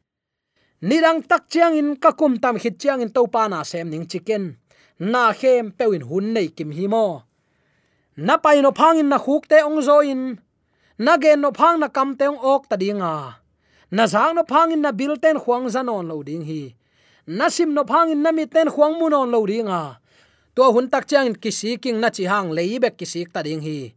nirang 0.82 1.22
tak 1.22 1.46
chiang 1.48 1.74
in 1.78 1.96
ka 1.96 2.10
kum 2.12 2.36
tam 2.42 2.58
khit 2.58 2.78
chiang 2.78 3.00
in 3.00 3.10
to 3.14 3.26
pa 3.26 3.48
na 3.48 3.62
sem 3.62 3.88
ning 3.90 4.06
chicken. 4.10 4.58
Na 4.98 5.32
khem 5.32 5.70
pewin 5.78 6.02
hun 6.08 6.34
nei 6.34 6.48
kim 6.56 6.70
hi 6.70 6.86
mo 6.86 7.22
na 8.16 8.36
pai 8.36 8.60
no 8.60 8.70
phang 8.70 8.98
in 8.98 9.08
na 9.08 9.18
khuk 9.18 9.48
te 9.48 9.58
ong 9.62 9.80
zo 9.82 10.04
in 10.04 10.38
na 10.98 11.16
gen 11.16 11.40
no 11.40 11.50
phang 11.50 11.80
na 11.80 11.88
kam 11.88 12.14
te 12.18 12.26
ong 12.28 12.38
ok 12.38 12.62
ta 12.68 12.76
dinga. 12.76 13.40
Na 13.90 14.04
zang 14.06 14.34
no 14.36 14.42
phang 14.44 14.72
in 14.72 14.82
na 14.82 14.92
bil 14.92 15.16
ten 15.16 15.38
khuang 15.42 15.66
zan 15.72 15.88
on 15.88 16.08
lo 16.08 16.22
ding 16.22 16.44
hi. 16.44 16.74
Nasim 17.26 17.72
no 17.72 17.84
phang 17.84 18.12
in 18.12 18.22
na 18.22 18.30
mi 18.32 18.44
ten 18.46 18.68
khuang 18.68 18.94
munon 19.00 19.30
lo 19.32 19.40
ringa 19.46 19.96
to 20.54 20.62
hun 20.72 20.88
tak 20.92 21.08
chang 21.08 21.32
kisi 21.34 21.80
king 21.80 21.98
na 22.00 22.08
chi 22.10 22.24
hang 22.28 22.52
leibek 22.52 22.94
kisi 22.98 23.24
ta 23.32 23.40
ding 23.42 23.62
hi. 23.66 23.94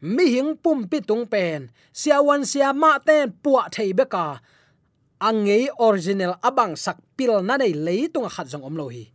Mi 0.00 0.24
hing 0.34 0.56
pum 0.62 0.84
pi 0.90 1.00
tung 1.00 1.24
pen. 1.26 1.72
Siawan 1.92 2.44
sia 2.44 2.72
ma 2.72 2.98
ten 2.98 3.32
puwa 3.42 3.62
thei 3.72 3.92
beka 3.96 4.40
angei 5.20 5.68
original 5.80 6.36
abang 6.44 6.76
sak 6.76 7.00
pil 7.16 7.40
na 7.40 7.56
nei 7.56 7.72
leitung 7.72 8.28
khat 8.28 8.48
jong 8.48 8.64
omlo 8.64 8.88
hi. 8.92 9.08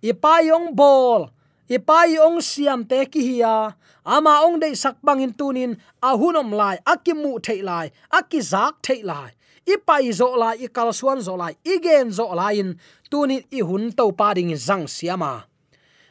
Ipa 0.00 0.40
yong 0.46 0.72
bol 0.72 1.28
ipa 1.70 2.06
yong 2.08 2.42
siam 2.42 2.86
te 2.86 3.04
ki 3.06 3.20
hiya 3.20 3.76
ama 4.06 4.42
ong 4.46 4.58
dei 4.62 4.74
sak 4.74 4.98
bangin 5.04 5.34
tunin 5.34 5.76
ahunom 6.00 6.50
lai 6.54 6.78
akimu 6.86 7.38
thei 7.42 7.60
lai 7.62 7.90
akizak 8.10 8.80
thei 8.82 9.02
lai. 9.02 9.34
Ipai 9.68 10.10
zo 10.10 10.34
lai 10.34 10.66
ikal 10.66 10.90
suan 10.90 11.20
zo 11.20 11.36
lai 11.36 11.54
igen 11.62 12.10
zo 12.10 12.32
lai 12.34 12.58
in, 12.58 12.80
tunin 13.12 13.44
i 13.52 13.60
hun 13.60 13.92
to 13.92 14.10
pa 14.10 14.34
ding 14.34 14.50
zang 14.56 14.88
siama. 14.88 15.46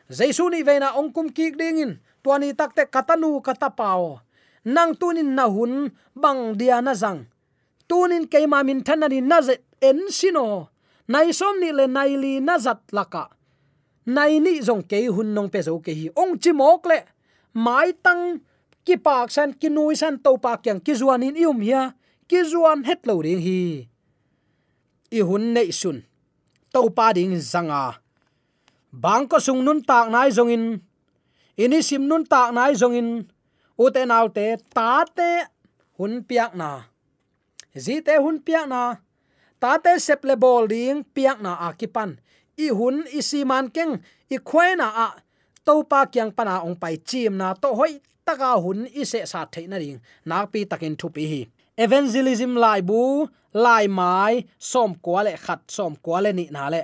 Jaisu 0.10 0.49
ni 0.49 0.65
veina 0.65 0.97
ong 0.97 1.13
kum 1.13 1.30
ki 1.30 1.54
ding 1.54 1.78
in, 1.78 1.91
tuani 2.23 2.54
takte 2.58 2.86
katanu 2.89 3.41
katapao. 3.41 4.25
Nang 4.65 4.97
tunin 4.97 5.38
na 5.38 5.47
hun, 5.47 5.93
bang 6.13 6.58
dia 6.58 6.82
na 6.82 6.93
zang 6.97 7.28
tunin 7.89 8.30
keima 8.32 8.62
min 8.63 8.84
thanani 8.86 9.19
na 9.21 9.41
ze 9.41 9.56
en 9.82 9.99
sino. 10.10 10.45
Nai 11.10 11.34
som 11.34 11.58
ni 11.62 11.69
le 11.73 11.86
nai 11.88 12.13
li 12.23 12.34
na 12.39 12.56
zat 12.65 12.82
laka. 12.93 13.23
Nai 14.06 14.39
ni 14.45 14.62
zong 14.62 14.84
ke 14.89 14.97
hun 15.15 15.34
nong 15.34 15.49
pe 15.54 15.60
zo 15.67 15.80
ke 15.86 15.91
hi 15.99 16.08
ong 16.21 16.38
chi 16.41 16.52
mok 16.54 16.86
le. 16.86 16.99
Mai 17.65 17.89
tang 18.06 18.23
ki 18.86 18.95
pak 19.06 19.32
san, 19.36 19.49
ki 19.60 19.69
nui 19.69 19.95
san, 20.02 20.21
to 20.21 20.38
pa 20.38 20.62
kyang 20.63 20.82
ki 20.86 20.93
zuan 20.99 21.25
in 21.25 21.36
ium 21.36 21.60
ya 21.65 21.82
ki 22.30 22.39
zuan 22.52 22.86
het 22.86 23.02
lo 23.10 23.21
ding 23.25 23.41
hi. 23.41 23.89
I 25.17 25.19
hun 25.25 25.54
nei 25.54 25.73
sun. 25.73 26.06
To 26.73 26.89
pa 26.93 27.10
ding 27.17 27.34
zanga. 27.41 27.97
Bang 28.93 29.25
ko 29.30 29.38
sung 29.41 29.65
nun 29.65 29.82
tak 29.82 30.13
nai 30.13 30.30
zong 30.30 30.54
in. 30.54 30.65
Ini 31.58 31.82
sim 31.82 32.06
nun 32.10 32.25
tak 32.25 32.54
nai 32.54 32.73
zong 32.78 32.95
in. 33.02 33.10
U 33.82 33.86
te 33.89 34.06
nau 34.06 34.30
te 34.30 34.58
ta 34.73 35.06
te 35.17 35.49
hun 35.97 36.21
piak 36.28 36.54
na 36.54 36.86
zi 37.85 38.01
te 38.05 38.15
hun 38.23 38.37
piak 38.45 38.67
na. 38.69 38.81
Ta 39.61 39.77
te 39.83 39.93
seple 39.99 40.35
bol 40.43 40.67
ding 40.67 41.03
piak 41.15 41.39
na 41.41 41.55
akipan 41.67 42.17
i 42.59 42.67
hun, 42.75 43.03
i 43.15 43.21
si 43.23 43.43
man 43.47 43.69
keng, 43.75 43.99
i 44.29 44.37
khoena 44.49 44.87
a. 45.05 45.09
To 45.65 45.83
pa 45.91 46.05
kyang 46.11 46.31
pana 46.37 46.59
ong 46.67 46.75
pai 46.81 46.97
chim 47.09 47.37
na 47.37 47.53
to 47.53 47.73
hoi 47.79 47.99
taka 48.25 48.51
hun 48.63 48.87
i 48.91 49.03
se 49.11 49.23
sa 49.31 49.45
theina 49.53 49.77
ring 49.79 49.99
nak 50.25 50.51
pi 50.51 50.65
takin 50.71 50.95
thu 50.99 51.07
pi 51.15 51.23
hi. 51.31 51.41
Evangelism 51.79 52.59
lai 52.59 52.81
bu, 52.81 53.27
lai 53.53 53.87
mai, 53.87 54.43
som 54.57 54.95
kwale 55.05 55.33
khat, 55.45 55.61
som 55.71 55.95
kwale 56.05 56.31
ni 56.35 56.49
na 56.51 56.67
le. 56.73 56.83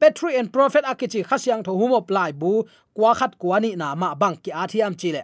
Petri 0.00 0.36
and 0.36 0.52
prophet 0.52 0.84
akichi 0.84 1.24
khasyang 1.24 1.62
tho 1.64 1.72
humop 1.80 2.10
lai 2.10 2.32
bu, 2.32 2.64
kwa 2.94 3.14
khat 3.18 3.38
kwa 3.40 3.60
ni 3.60 3.70
na 3.76 3.94
ma 3.94 4.14
bang 4.14 4.36
ki 4.42 4.50
athiam 4.52 4.94
chile 5.00 5.22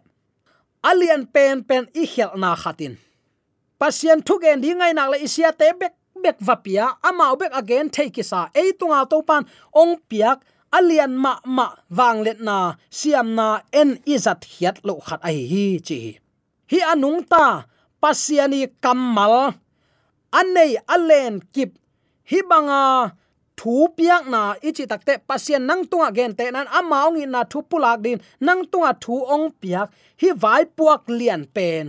alian 0.82 1.26
pen 1.26 1.62
pen 1.64 1.84
i 1.94 2.06
khel 2.06 2.32
na 2.36 2.56
khatin 2.56 2.96
pasien 3.80 4.20
thugen 4.26 4.60
di 4.62 4.70
ngai 4.76 4.92
nak 4.92 5.08
le 5.12 5.16
isia 5.26 5.50
te 5.60 5.72
bek 5.80 5.94
bek 6.22 6.36
vapia. 6.46 6.86
Ama 7.08 7.32
bek 7.40 7.52
again 7.60 7.88
take 7.88 8.22
sa 8.30 8.40
e 8.52 8.76
tunga 8.78 9.00
to 9.10 9.18
pan 9.28 9.42
ong 9.72 9.96
piak 10.08 10.38
alian 10.76 11.12
ma 11.24 11.32
ma 11.56 11.66
wang 11.98 12.18
let 12.26 12.38
na 12.48 12.56
siam 12.98 13.28
na 13.38 13.48
en 13.80 13.90
izat 14.14 14.40
hiat 14.52 14.76
lo 14.86 14.94
khat 15.06 15.20
ai 15.28 15.38
hi 15.50 15.66
chi. 15.86 16.00
Hi 16.70 16.78
anung 16.92 17.20
ta 17.32 17.46
pasiani 18.02 18.62
kamal, 18.84 19.34
anei 20.40 20.72
alen 20.94 21.34
kip, 21.54 21.70
hi 22.30 22.38
banga 22.50 23.12
thu 23.58 23.88
piak 23.96 24.24
na 24.32 24.54
ichi 24.68 24.84
takte 24.90 25.14
pasien 25.28 25.62
nang 25.68 25.82
tunga 25.90 26.08
gen 26.16 26.32
te 26.38 26.44
nan 26.54 26.66
amaung 26.78 27.20
in 27.22 27.30
na 27.34 27.42
thu 27.50 27.58
pulak 27.70 27.98
din 28.04 28.18
nang 28.46 28.62
tunga 28.70 28.92
thu 29.02 29.14
ong 29.34 29.46
piak, 29.60 29.88
hi 30.20 30.28
vai 30.42 30.62
puak 30.76 31.02
lian 31.18 31.42
pen 31.54 31.84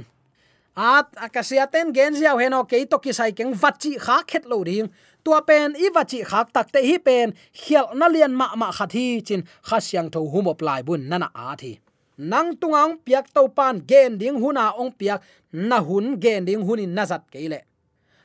at 0.76 1.08
akasia 1.16 1.68
ten 1.72 1.94
gen 1.94 2.16
heno 2.16 2.64
ke 2.64 2.86
to 2.90 2.98
ki 3.00 3.12
sai 3.14 3.32
keng 3.32 3.54
vachi 3.54 3.98
kha 4.00 4.24
khet 4.28 4.46
lo 4.46 4.64
ding. 4.64 4.90
Tua 5.24 5.42
pen 5.42 5.76
i 5.76 5.90
vachi 5.94 6.24
khak 6.26 6.54
takte 6.54 6.80
hi 6.82 6.98
pen 6.98 7.34
khial 7.54 7.94
na 7.94 8.08
lian 8.08 8.34
ma 8.34 8.56
ma 8.56 8.72
khathi 8.72 9.22
chin 9.22 9.44
kha 9.68 9.78
siang 9.80 10.10
tho 10.10 10.20
humop 10.34 10.62
lai 10.62 10.82
bun 10.82 11.10
nana 11.10 11.30
a 11.36 11.56
thi. 11.56 11.80
Nang 12.18 12.56
tungang 12.60 12.98
piak 13.06 13.34
to 13.34 13.48
pan 13.48 13.82
gen 13.90 14.18
ding 14.18 14.38
huna 14.42 14.74
ong 14.78 14.92
piak 15.00 15.22
na 15.54 15.78
hun 15.80 16.20
gen 16.20 16.46
ding 16.46 16.62
hunin 16.68 16.94
nazat 16.98 17.24
keile 17.32 17.62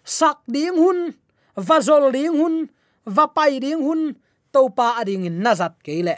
sak 0.06 0.46
ding 0.46 0.78
hun, 0.78 1.10
vazol 1.58 2.14
ding 2.14 2.30
hun, 2.38 2.70
vapai 3.02 3.58
ding 3.58 3.82
hun 3.82 4.14
to 4.54 4.70
pa 4.70 5.02
ading 5.02 5.26
in 5.26 5.42
nazat 5.42 5.74
keile 5.82 6.14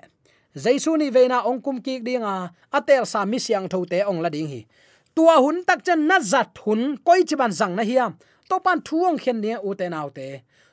jaisu 0.52 1.00
ni 1.00 1.08
veina 1.08 1.40
ong 1.48 1.64
kum 1.64 1.80
ki 1.80 2.04
dinga 2.04 2.52
atel 2.68 3.08
sa 3.08 3.24
mi 3.24 3.40
siang 3.40 3.64
tho 3.72 3.84
te 3.88 4.04
ong 4.04 4.20
la 4.20 4.28
ding 4.28 4.48
hi 4.48 4.68
tua 5.18 5.36
hun 5.42 5.66
tak 5.66 5.82
chen 5.86 6.06
nazat 6.06 6.54
hun, 6.62 6.94
koi 7.06 7.20
chiban 7.28 7.50
zang 7.58 7.74
na 7.74 7.82
hiam 7.82 8.12
to 8.48 8.56
pan 8.64 8.78
thuong 8.86 9.18
khen 9.22 9.38
ne 9.42 9.52
u 9.68 9.70
te 9.78 9.86
nau 9.94 10.08
te. 10.16 10.26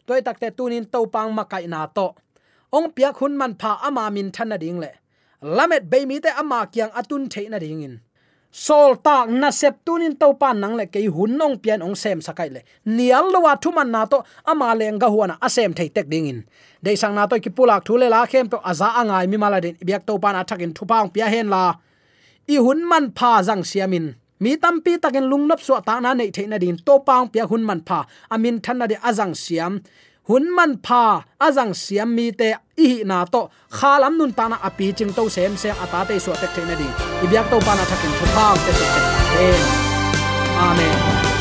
Toy 0.08 0.22
tak 0.26 0.38
te 0.42 0.48
tunin 0.58 0.86
to 0.94 1.00
pang 1.14 1.32
ma 1.38 1.44
kai 1.52 1.66
na 1.74 1.80
to. 1.98 2.08
Ong 2.78 2.88
pia 2.96 3.10
khun 3.18 3.34
man 3.40 3.54
pha 3.62 3.72
ama 3.88 4.04
min 4.16 4.30
than 4.36 4.48
na 4.50 4.58
ding 4.64 4.80
le. 4.84 4.92
Lamet 5.58 5.84
be 5.92 6.06
mi 6.10 6.20
te 6.26 6.30
ama 6.42 6.60
kyang 6.74 6.94
atun 7.00 7.24
theina 7.34 7.60
ding 7.64 7.82
in. 7.88 7.96
Sol 8.52 8.92
tak 9.06 9.28
na 9.42 9.50
sep 9.60 9.76
tunin 9.86 10.14
to 10.22 10.28
pan 10.42 10.60
nang 10.62 10.76
le 10.80 10.86
ke 10.94 11.00
hun 11.16 11.32
nong 11.40 11.56
pian 11.64 11.82
ong 11.82 11.98
sem 12.02 12.22
sakai 12.28 12.50
le. 12.56 12.62
Nial 12.86 13.26
lo 13.34 13.40
wa 13.46 13.54
thu 13.64 13.70
man 13.78 13.90
na 13.96 14.06
to 14.12 14.18
ama 14.52 14.68
leng 14.80 15.00
ga 15.02 15.08
huana 15.14 15.36
asem 15.46 15.72
thei 15.78 15.90
tek 15.96 16.08
ding 16.14 16.28
in. 16.32 16.40
De 16.84 16.92
sang 17.02 17.16
na 17.18 17.26
to 17.26 17.36
ki 17.44 17.50
pulak 17.50 17.82
thu 17.88 17.94
le 18.02 18.08
la 18.14 18.22
khem 18.32 18.46
to 18.54 18.58
aza 18.70 18.88
angai 19.02 19.26
mi 19.32 19.38
mala 19.44 19.60
den. 19.66 19.76
Biak 19.88 20.06
to 20.06 20.14
pan 20.24 20.36
athakin 20.42 20.72
thu 20.78 20.84
pang 20.92 21.10
pia 21.14 21.28
hen 21.34 21.50
la. 21.56 21.64
I 22.54 22.56
hun 22.66 22.80
man 22.90 23.06
pha 23.18 23.32
jang 23.48 23.66
siamin 23.72 24.08
mi 24.40 24.58
tampi 24.58 25.00
takin 25.02 25.26
lungnop 25.32 25.62
so 25.62 25.80
ta 25.80 26.00
na 26.00 26.14
nei 26.14 26.32
theina 26.32 26.60
din. 26.60 26.78
To 26.86 27.00
paung 27.00 27.32
pia 27.32 27.46
hun 27.48 27.64
man 27.64 27.82
pha. 27.88 28.06
Amin 28.32 28.60
than 28.60 28.78
na 28.80 28.88
de 28.88 28.96
azang 28.96 29.36
siam. 29.36 29.82
Hun 30.28 30.56
man 30.56 30.78
pha, 30.86 31.24
azang 31.40 31.74
siam 31.74 32.10
mi 32.16 32.32
te 32.32 32.56
i 32.78 33.04
na 33.06 33.26
to. 33.26 33.50
Khalam 33.78 34.18
nun 34.18 34.34
ta 34.34 34.48
na 34.48 34.58
api 34.68 34.94
ching 34.98 35.14
to 35.14 35.30
sem 35.30 35.56
sem 35.58 35.76
ata 35.84 36.06
te 36.08 36.20
so 36.20 36.34
tek 36.42 36.52
theina 36.56 36.76
di 36.82 36.88
ibyak 37.26 37.50
to 37.52 37.58
pa 37.66 37.74
na 37.78 37.84
thakin 37.92 38.12
thu 38.18 38.26
phang 38.36 38.60
te 38.66 38.72
so 38.80 38.86
amen. 40.66 41.35